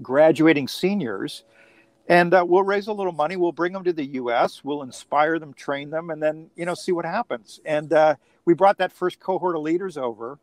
graduating 0.02 0.68
seniors 0.68 1.46
and 2.12 2.34
uh, 2.34 2.44
we'll 2.46 2.64
raise 2.64 2.88
a 2.88 2.94
little 2.94 3.14
money. 3.14 3.38
We'll 3.38 3.54
bring 3.54 3.72
them 3.72 3.86
to 3.86 3.94
the 3.94 4.06
U.S. 4.06 4.66
We'll 4.66 4.82
inspire 4.82 5.40
them, 5.40 5.54
train 5.54 5.90
them, 5.90 6.10
and 6.10 6.22
then, 6.22 6.50
you 6.58 6.66
know, 6.66 6.74
see 6.74 6.92
what 6.92 7.06
happens. 7.06 7.62
And 7.64 7.94
uh, 7.94 8.16
we 8.44 8.54
brought 8.54 8.78
that 8.80 8.92
first 8.92 9.22
cohort 9.22 9.56
of 9.56 9.62
leaders 9.62 9.98
over. 9.98 10.38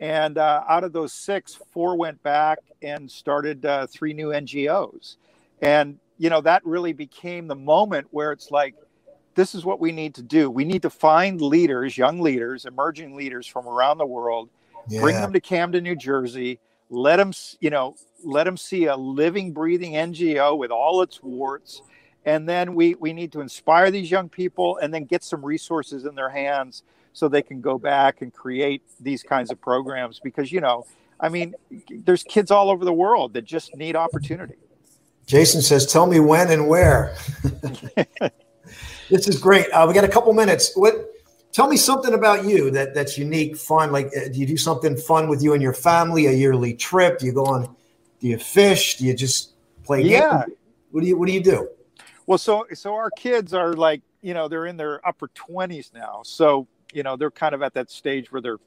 And 0.00 0.38
uh, 0.38 0.62
out 0.68 0.84
of 0.84 0.92
those 0.92 1.12
six, 1.12 1.54
four 1.72 1.96
went 1.96 2.22
back 2.22 2.58
and 2.82 3.10
started 3.10 3.64
uh, 3.66 3.86
three 3.88 4.12
new 4.12 4.28
NGOs. 4.28 5.16
And, 5.60 5.98
you 6.18 6.30
know, 6.30 6.40
that 6.42 6.64
really 6.64 6.92
became 6.92 7.48
the 7.48 7.56
moment 7.56 8.06
where 8.10 8.30
it's 8.32 8.50
like, 8.50 8.74
this 9.34 9.54
is 9.54 9.64
what 9.64 9.80
we 9.80 9.92
need 9.92 10.14
to 10.14 10.22
do. 10.22 10.50
We 10.50 10.64
need 10.64 10.82
to 10.82 10.90
find 10.90 11.40
leaders, 11.40 11.96
young 11.96 12.20
leaders, 12.20 12.64
emerging 12.64 13.16
leaders 13.16 13.46
from 13.46 13.66
around 13.66 13.98
the 13.98 14.06
world 14.06 14.50
yeah. 14.88 15.00
bring 15.00 15.16
them 15.16 15.32
to 15.32 15.40
Camden, 15.40 15.84
New 15.84 15.96
Jersey, 15.96 16.60
let 16.90 17.16
them, 17.16 17.32
you 17.60 17.70
know, 17.70 17.96
let 18.24 18.44
them 18.44 18.56
see 18.56 18.86
a 18.86 18.96
living, 18.96 19.52
breathing 19.52 19.92
NGO 19.92 20.56
with 20.56 20.70
all 20.70 21.02
its 21.02 21.22
warts. 21.22 21.82
And 22.24 22.48
then 22.48 22.74
we, 22.74 22.94
we 22.96 23.12
need 23.12 23.32
to 23.32 23.40
inspire 23.40 23.90
these 23.90 24.10
young 24.10 24.28
people 24.28 24.78
and 24.78 24.92
then 24.92 25.04
get 25.04 25.22
some 25.22 25.44
resources 25.44 26.04
in 26.04 26.14
their 26.14 26.30
hands 26.30 26.82
so 27.18 27.28
they 27.28 27.42
can 27.42 27.60
go 27.60 27.78
back 27.78 28.22
and 28.22 28.32
create 28.32 28.82
these 29.00 29.22
kinds 29.22 29.50
of 29.50 29.60
programs 29.60 30.20
because, 30.20 30.52
you 30.52 30.60
know, 30.60 30.86
I 31.20 31.28
mean, 31.28 31.54
there's 31.90 32.22
kids 32.22 32.50
all 32.50 32.70
over 32.70 32.84
the 32.84 32.92
world 32.92 33.34
that 33.34 33.44
just 33.44 33.74
need 33.76 33.96
opportunity. 33.96 34.54
Jason 35.26 35.60
says, 35.60 35.84
tell 35.86 36.06
me 36.06 36.20
when 36.20 36.50
and 36.50 36.68
where. 36.68 37.16
this 39.10 39.28
is 39.28 39.38
great. 39.38 39.68
Uh, 39.70 39.84
we 39.86 39.94
got 39.94 40.04
a 40.04 40.08
couple 40.08 40.32
minutes. 40.32 40.72
What 40.74 40.94
Tell 41.52 41.66
me 41.66 41.76
something 41.76 42.14
about 42.14 42.44
you 42.44 42.70
that 42.70 42.94
that's 42.94 43.18
unique, 43.18 43.56
fun. 43.56 43.90
Like, 43.90 44.08
uh, 44.16 44.28
do 44.28 44.38
you 44.38 44.46
do 44.46 44.56
something 44.56 44.96
fun 44.96 45.28
with 45.28 45.42
you 45.42 45.54
and 45.54 45.62
your 45.62 45.72
family? 45.72 46.26
A 46.26 46.32
yearly 46.32 46.74
trip? 46.74 47.18
Do 47.18 47.26
you 47.26 47.32
go 47.32 47.46
on? 47.46 47.74
Do 48.20 48.28
you 48.28 48.38
fish? 48.38 48.98
Do 48.98 49.06
you 49.06 49.14
just 49.14 49.54
play? 49.82 50.02
Yeah. 50.02 50.44
Games? 50.46 50.58
What 50.90 51.00
do 51.00 51.06
you 51.06 51.16
What 51.18 51.26
do 51.26 51.32
you 51.32 51.42
do? 51.42 51.68
Well, 52.26 52.38
so 52.38 52.66
so 52.74 52.94
our 52.94 53.10
kids 53.10 53.54
are 53.54 53.72
like 53.72 54.02
you 54.20 54.34
know 54.34 54.46
they're 54.46 54.66
in 54.66 54.76
their 54.76 55.04
upper 55.06 55.28
twenties 55.34 55.90
now, 55.94 56.20
so 56.24 56.68
you 56.92 57.02
know 57.02 57.16
they're 57.16 57.30
kind 57.30 57.54
of 57.54 57.62
at 57.62 57.74
that 57.74 57.90
stage 57.90 58.30
where 58.32 58.40
they're 58.40 58.58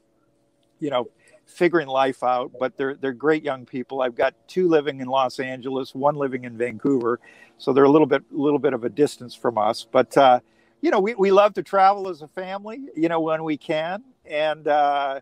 you 0.80 0.90
know 0.90 1.08
figuring 1.44 1.88
life 1.88 2.22
out 2.22 2.52
but 2.58 2.76
they're 2.76 2.94
they're 2.94 3.12
great 3.12 3.42
young 3.42 3.66
people. 3.66 4.00
I've 4.00 4.14
got 4.14 4.34
two 4.46 4.68
living 4.68 5.00
in 5.00 5.08
los 5.08 5.40
angeles 5.40 5.94
one 5.94 6.16
living 6.16 6.44
in 6.44 6.56
vancouver. 6.56 7.20
So 7.58 7.72
they're 7.72 7.84
a 7.84 7.90
little 7.90 8.06
bit 8.06 8.22
a 8.32 8.36
little 8.36 8.58
bit 8.58 8.72
of 8.72 8.84
a 8.84 8.88
distance 8.88 9.34
from 9.34 9.58
us. 9.58 9.86
But 9.90 10.16
uh, 10.16 10.40
you 10.82 10.90
know, 10.90 11.00
we, 11.00 11.14
we 11.14 11.30
love 11.30 11.54
to 11.54 11.62
travel 11.62 12.08
as 12.08 12.20
a 12.20 12.28
family, 12.28 12.80
you 12.94 13.08
know, 13.08 13.20
when 13.20 13.44
we 13.44 13.56
can. 13.56 14.02
And, 14.26 14.68
uh, 14.68 15.20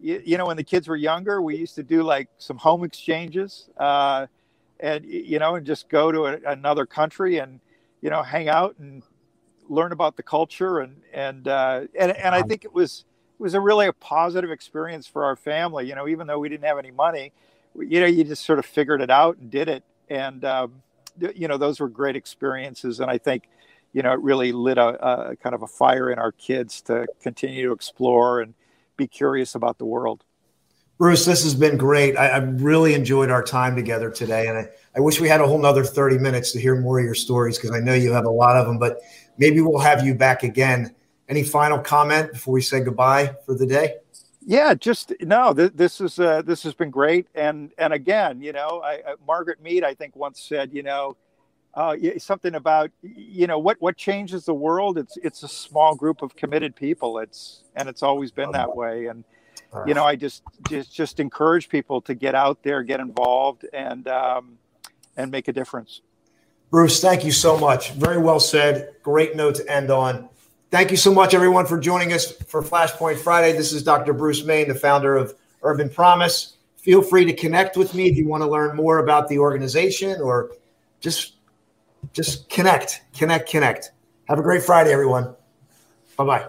you, 0.00 0.20
you, 0.24 0.38
know, 0.38 0.46
when 0.46 0.56
the 0.56 0.64
kids 0.64 0.88
were 0.88 0.96
younger, 0.96 1.40
we 1.40 1.56
used 1.56 1.76
to 1.76 1.82
do 1.82 2.02
like 2.02 2.28
some 2.38 2.56
home 2.56 2.82
exchanges 2.84 3.68
uh, 3.76 4.26
and, 4.80 5.04
you 5.04 5.38
know, 5.38 5.54
and 5.54 5.64
just 5.64 5.88
go 5.88 6.10
to 6.10 6.26
a, 6.26 6.38
another 6.46 6.86
country 6.86 7.38
and, 7.38 7.60
you 8.00 8.10
know, 8.10 8.22
hang 8.22 8.48
out 8.48 8.76
and 8.78 9.02
learn 9.68 9.92
about 9.92 10.16
the 10.16 10.22
culture. 10.22 10.80
And, 10.80 11.00
and, 11.12 11.48
uh, 11.48 11.82
and, 11.98 12.12
and 12.12 12.34
I 12.34 12.42
think 12.42 12.64
it 12.64 12.72
was, 12.72 13.04
it 13.38 13.42
was 13.42 13.54
a 13.54 13.60
really 13.60 13.86
a 13.86 13.92
positive 13.92 14.50
experience 14.50 15.06
for 15.06 15.24
our 15.24 15.36
family, 15.36 15.88
you 15.88 15.94
know, 15.94 16.08
even 16.08 16.26
though 16.26 16.38
we 16.38 16.48
didn't 16.48 16.64
have 16.64 16.78
any 16.78 16.90
money, 16.90 17.32
you 17.76 18.00
know, 18.00 18.06
you 18.06 18.24
just 18.24 18.44
sort 18.44 18.58
of 18.58 18.66
figured 18.66 19.00
it 19.00 19.10
out 19.10 19.38
and 19.38 19.50
did 19.50 19.68
it. 19.68 19.82
And, 20.08 20.44
um, 20.44 20.82
you 21.34 21.48
know, 21.48 21.56
those 21.56 21.80
were 21.80 21.88
great 21.88 22.16
experiences. 22.16 23.00
And 23.00 23.10
I 23.10 23.18
think, 23.18 23.48
you 23.92 24.02
know, 24.02 24.12
it 24.12 24.20
really 24.20 24.52
lit 24.52 24.78
a, 24.78 25.30
a, 25.30 25.36
kind 25.36 25.54
of 25.54 25.62
a 25.62 25.66
fire 25.66 26.10
in 26.10 26.18
our 26.18 26.32
kids 26.32 26.80
to 26.82 27.06
continue 27.22 27.68
to 27.68 27.72
explore 27.72 28.40
and 28.40 28.54
be 28.96 29.06
curious 29.06 29.54
about 29.54 29.78
the 29.78 29.84
world. 29.84 30.24
Bruce, 30.98 31.24
this 31.24 31.42
has 31.42 31.54
been 31.54 31.76
great. 31.76 32.16
I, 32.16 32.28
I 32.28 32.36
really 32.38 32.94
enjoyed 32.94 33.30
our 33.30 33.42
time 33.42 33.74
together 33.74 34.10
today. 34.10 34.46
And 34.46 34.58
I, 34.58 34.68
I 34.96 35.00
wish 35.00 35.20
we 35.20 35.28
had 35.28 35.40
a 35.40 35.46
whole 35.46 35.58
nother 35.58 35.84
30 35.84 36.18
minutes 36.18 36.52
to 36.52 36.60
hear 36.60 36.80
more 36.80 37.00
of 37.00 37.04
your 37.04 37.16
stories 37.16 37.56
because 37.56 37.72
I 37.72 37.80
know 37.80 37.94
you 37.94 38.12
have 38.12 38.26
a 38.26 38.30
lot 38.30 38.56
of 38.56 38.66
them, 38.66 38.78
but 38.78 39.00
maybe 39.38 39.60
we'll 39.60 39.80
have 39.80 40.04
you 40.04 40.14
back 40.14 40.42
again. 40.42 40.94
Any 41.28 41.42
final 41.42 41.78
comment 41.78 42.32
before 42.32 42.52
we 42.52 42.60
say 42.60 42.80
goodbye 42.80 43.34
for 43.46 43.54
the 43.54 43.66
day? 43.66 43.96
Yeah, 44.46 44.74
just 44.74 45.12
no. 45.20 45.54
Th- 45.54 45.72
this 45.74 46.00
is 46.00 46.18
uh, 46.18 46.42
this 46.42 46.62
has 46.64 46.74
been 46.74 46.90
great, 46.90 47.26
and 47.34 47.70
and 47.78 47.94
again, 47.94 48.42
you 48.42 48.52
know, 48.52 48.82
I, 48.84 49.00
uh, 49.00 49.16
Margaret 49.26 49.62
Mead, 49.62 49.84
I 49.84 49.94
think, 49.94 50.14
once 50.16 50.38
said, 50.40 50.70
you 50.74 50.82
know, 50.82 51.16
uh, 51.72 51.96
something 52.18 52.54
about 52.54 52.90
you 53.02 53.46
know 53.46 53.58
what 53.58 53.80
what 53.80 53.96
changes 53.96 54.44
the 54.44 54.54
world. 54.54 54.98
It's 54.98 55.16
it's 55.16 55.42
a 55.42 55.48
small 55.48 55.94
group 55.94 56.20
of 56.20 56.36
committed 56.36 56.76
people. 56.76 57.18
It's 57.18 57.64
and 57.74 57.88
it's 57.88 58.02
always 58.02 58.32
been 58.32 58.52
that 58.52 58.76
way. 58.76 59.06
And 59.06 59.24
you 59.86 59.94
know, 59.94 60.04
I 60.04 60.14
just 60.14 60.42
just 60.68 60.94
just 60.94 61.20
encourage 61.20 61.68
people 61.68 62.00
to 62.02 62.14
get 62.14 62.34
out 62.34 62.62
there, 62.62 62.82
get 62.82 63.00
involved, 63.00 63.66
and 63.72 64.06
um, 64.08 64.58
and 65.16 65.30
make 65.30 65.48
a 65.48 65.52
difference. 65.52 66.02
Bruce, 66.70 67.00
thank 67.00 67.24
you 67.24 67.32
so 67.32 67.58
much. 67.58 67.92
Very 67.92 68.18
well 68.18 68.40
said. 68.40 68.94
Great 69.02 69.36
note 69.36 69.56
to 69.56 69.70
end 69.70 69.90
on. 69.90 70.28
Thank 70.70 70.90
you 70.90 70.96
so 70.96 71.14
much, 71.14 71.34
everyone, 71.34 71.66
for 71.66 71.78
joining 71.78 72.12
us 72.12 72.32
for 72.32 72.62
Flashpoint 72.62 73.18
Friday. 73.18 73.56
This 73.56 73.72
is 73.72 73.82
Dr. 73.82 74.12
Bruce 74.12 74.44
Main, 74.44 74.66
the 74.68 74.74
founder 74.74 75.16
of 75.16 75.34
Urban 75.62 75.88
Promise. 75.88 76.56
Feel 76.76 77.00
free 77.00 77.24
to 77.24 77.32
connect 77.32 77.76
with 77.76 77.94
me 77.94 78.08
if 78.08 78.16
you 78.16 78.26
want 78.26 78.42
to 78.42 78.48
learn 78.48 78.74
more 78.74 78.98
about 78.98 79.28
the 79.28 79.38
organization 79.38 80.20
or 80.20 80.50
just 81.00 81.34
just 82.12 82.50
connect, 82.50 83.02
connect, 83.16 83.48
connect. 83.48 83.92
Have 84.26 84.38
a 84.38 84.42
great 84.42 84.62
Friday, 84.62 84.92
everyone. 84.92 85.34
Bye 86.16 86.24
bye. 86.24 86.48